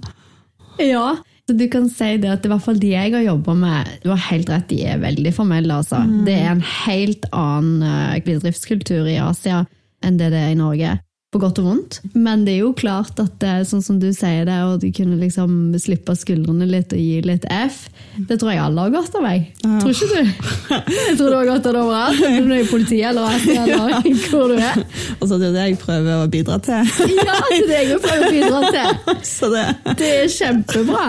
Ja, 0.82 1.06
så 1.48 1.56
du 1.56 1.64
kan 1.72 1.88
si 1.92 2.10
det 2.20 2.28
at 2.32 2.44
i 2.44 2.50
hvert 2.52 2.64
fall 2.64 2.80
de 2.80 2.92
jeg 2.92 3.14
har 3.14 3.24
jobba 3.24 3.56
med, 3.56 3.96
du 4.04 4.10
har 4.12 4.20
helt 4.28 4.52
rett, 4.52 4.68
de 4.68 4.82
er 4.90 5.00
veldig 5.00 5.32
formelle. 5.36 5.80
altså. 5.80 6.02
Mm. 6.04 6.20
Det 6.28 6.36
er 6.36 6.52
en 6.52 6.66
helt 6.84 7.26
annen 7.32 8.20
bedriftskultur 8.26 9.08
i 9.08 9.20
Asia 9.22 9.64
enn 10.04 10.20
det 10.20 10.28
det 10.34 10.44
er 10.44 10.52
i 10.52 10.60
Norge 10.60 10.98
på 11.34 11.40
godt 11.42 11.58
og 11.60 11.66
vondt. 11.66 11.98
Men 12.14 12.44
det 12.46 12.54
er 12.54 12.60
jo 12.62 12.70
klart 12.78 13.18
at 13.22 13.34
det, 13.42 13.54
sånn 13.68 13.82
som 13.82 13.98
du 14.02 14.06
sier 14.14 14.46
det, 14.46 14.56
og 14.68 14.78
du 14.84 14.88
kunne 14.94 15.18
liksom 15.18 15.74
slippe 15.82 16.14
skuldrene 16.18 16.68
litt 16.70 16.94
og 16.94 17.00
gi 17.02 17.18
litt 17.26 17.44
F, 17.50 17.88
det 18.28 18.38
tror 18.38 18.52
jeg 18.52 18.62
alle 18.62 18.84
har 18.86 18.94
godt 18.94 19.16
av. 19.18 19.24
meg. 19.26 19.48
Ja. 19.64 19.78
Tror 19.82 19.90
ikke 19.90 20.08
du? 20.12 20.20
Jeg 21.08 21.16
tror 21.18 21.30
du 21.32 21.36
har 21.36 21.48
godt 21.48 21.66
av 21.66 21.74
det 21.74 21.82
overalt, 21.82 22.22
enten 22.28 22.50
du 22.50 22.54
er 22.54 22.62
i 22.62 22.68
politiet 22.70 23.10
eller 23.10 23.24
eller 23.54 24.28
hvor 24.30 24.52
du 24.52 24.58
er. 24.58 24.82
Og 25.18 25.26
så 25.26 25.36
er 25.36 25.42
det 25.44 25.52
det 25.54 25.64
jeg 25.68 25.78
prøver 25.80 26.22
å 26.22 26.28
bidra 26.30 26.58
til. 26.64 26.92
Ja, 27.18 27.38
det 27.50 27.58
er 27.58 27.66
det 27.70 27.80
jeg 27.90 28.02
prøver 28.04 28.26
å 28.26 28.32
bidra 28.34 28.60
til. 28.74 29.16
Så 29.34 29.50
det. 29.52 29.64
det 29.98 30.10
er 30.20 30.28
kjempebra. 30.32 31.06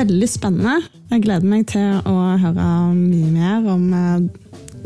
Veldig 0.00 0.28
spennende. 0.30 0.78
Jeg 1.10 1.24
gleder 1.26 1.50
meg 1.50 1.66
til 1.68 1.98
å 2.08 2.16
høre 2.40 2.68
mye 2.94 3.34
mer 3.34 3.68
om 3.74 3.84
eh, 3.92 4.22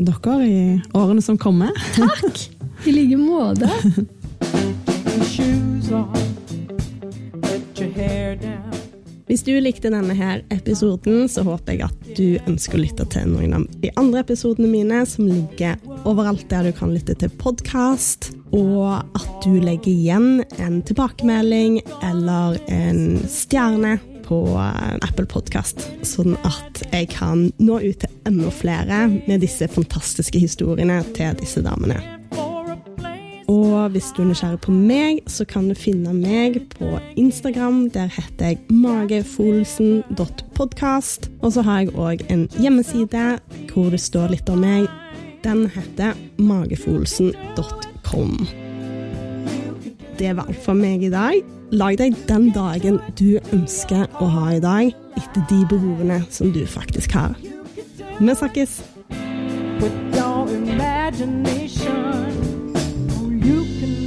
dere 0.09 0.35
i 0.43 0.57
årene 0.97 1.23
som 1.23 1.39
kommer. 1.39 1.71
Takk! 1.95 2.54
I 2.85 2.91
like 2.91 3.17
måte. 3.17 3.69
Hvis 9.25 9.43
du 9.43 9.55
likte 9.57 9.89
denne 9.89 10.13
her 10.13 10.43
episoden, 10.53 11.25
så 11.29 11.41
håper 11.47 11.73
jeg 11.73 11.87
at 11.87 12.09
du 12.13 12.37
ønsker 12.45 12.77
å 12.77 12.83
lytte 12.83 13.07
til 13.09 13.31
noen 13.31 13.55
av 13.57 13.63
de 13.81 13.89
andre 13.97 14.21
episodene 14.21 14.69
mine, 14.69 15.01
som 15.09 15.25
ligger 15.25 15.79
overalt 16.05 16.45
der 16.51 16.69
du 16.69 16.75
kan 16.77 16.93
lytte 16.93 17.17
til 17.17 17.33
podkast, 17.41 18.29
og 18.53 19.01
at 19.17 19.31
du 19.41 19.57
legger 19.57 19.89
igjen 19.89 20.43
en 20.61 20.83
tilbakemelding 20.85 21.79
eller 22.05 22.59
en 22.69 23.17
stjerne 23.25 23.97
på 24.25 24.43
Apple 24.59 25.25
Podkast, 25.29 25.87
sånn 26.05 26.37
at 26.45 26.85
jeg 26.91 27.09
kan 27.17 27.47
nå 27.57 27.81
ut 27.81 28.05
til 28.05 28.21
enda 28.29 28.53
flere 28.53 29.07
med 29.25 29.41
disse 29.41 29.69
fantastiske 29.73 30.37
historiene 30.41 31.01
til 31.17 31.33
disse 31.41 31.65
damene. 31.65 32.14
Og 33.47 33.89
hvis 33.89 34.11
du 34.15 34.21
er 34.23 34.27
nysgjerrig 34.29 34.59
på 34.65 34.71
meg, 34.73 35.19
så 35.29 35.45
kan 35.45 35.69
du 35.69 35.75
finne 35.77 36.13
meg 36.17 36.61
på 36.73 36.99
Instagram. 37.15 37.89
Der 37.93 38.07
heter 38.09 38.45
jeg 38.45 38.57
magefolsen.podkast. 38.73 41.31
Og 41.41 41.51
så 41.53 41.61
har 41.61 41.79
jeg 41.83 41.89
òg 41.93 42.31
en 42.33 42.49
hjemmeside 42.57 43.39
hvor 43.69 43.89
det 43.93 44.01
står 44.01 44.27
litt 44.33 44.49
om 44.49 44.59
meg. 44.65 44.89
Den 45.45 45.69
heter 45.69 46.13
magefolsen.com. 46.41 48.47
Det 50.17 50.37
var 50.37 50.45
alt 50.47 50.63
for 50.63 50.73
meg 50.73 51.03
i 51.03 51.09
dag. 51.13 51.33
Lag 51.71 51.97
deg 51.99 52.15
den 52.29 52.51
dagen 52.55 52.99
du 53.19 53.39
ønsker 53.53 54.07
å 54.21 54.25
ha 54.31 54.53
i 54.55 54.59
dag, 54.63 54.93
etter 55.17 55.41
de 55.49 55.65
behovene 55.69 56.21
som 56.33 56.51
du 56.53 56.65
faktisk 56.69 57.11
har. 57.17 57.35
Vi 58.19 58.35
snakkes! 58.35 58.81
With 59.81 60.15
your 60.15 60.47
imagination 60.47 62.34
You 63.45 63.63
can 63.79 64.04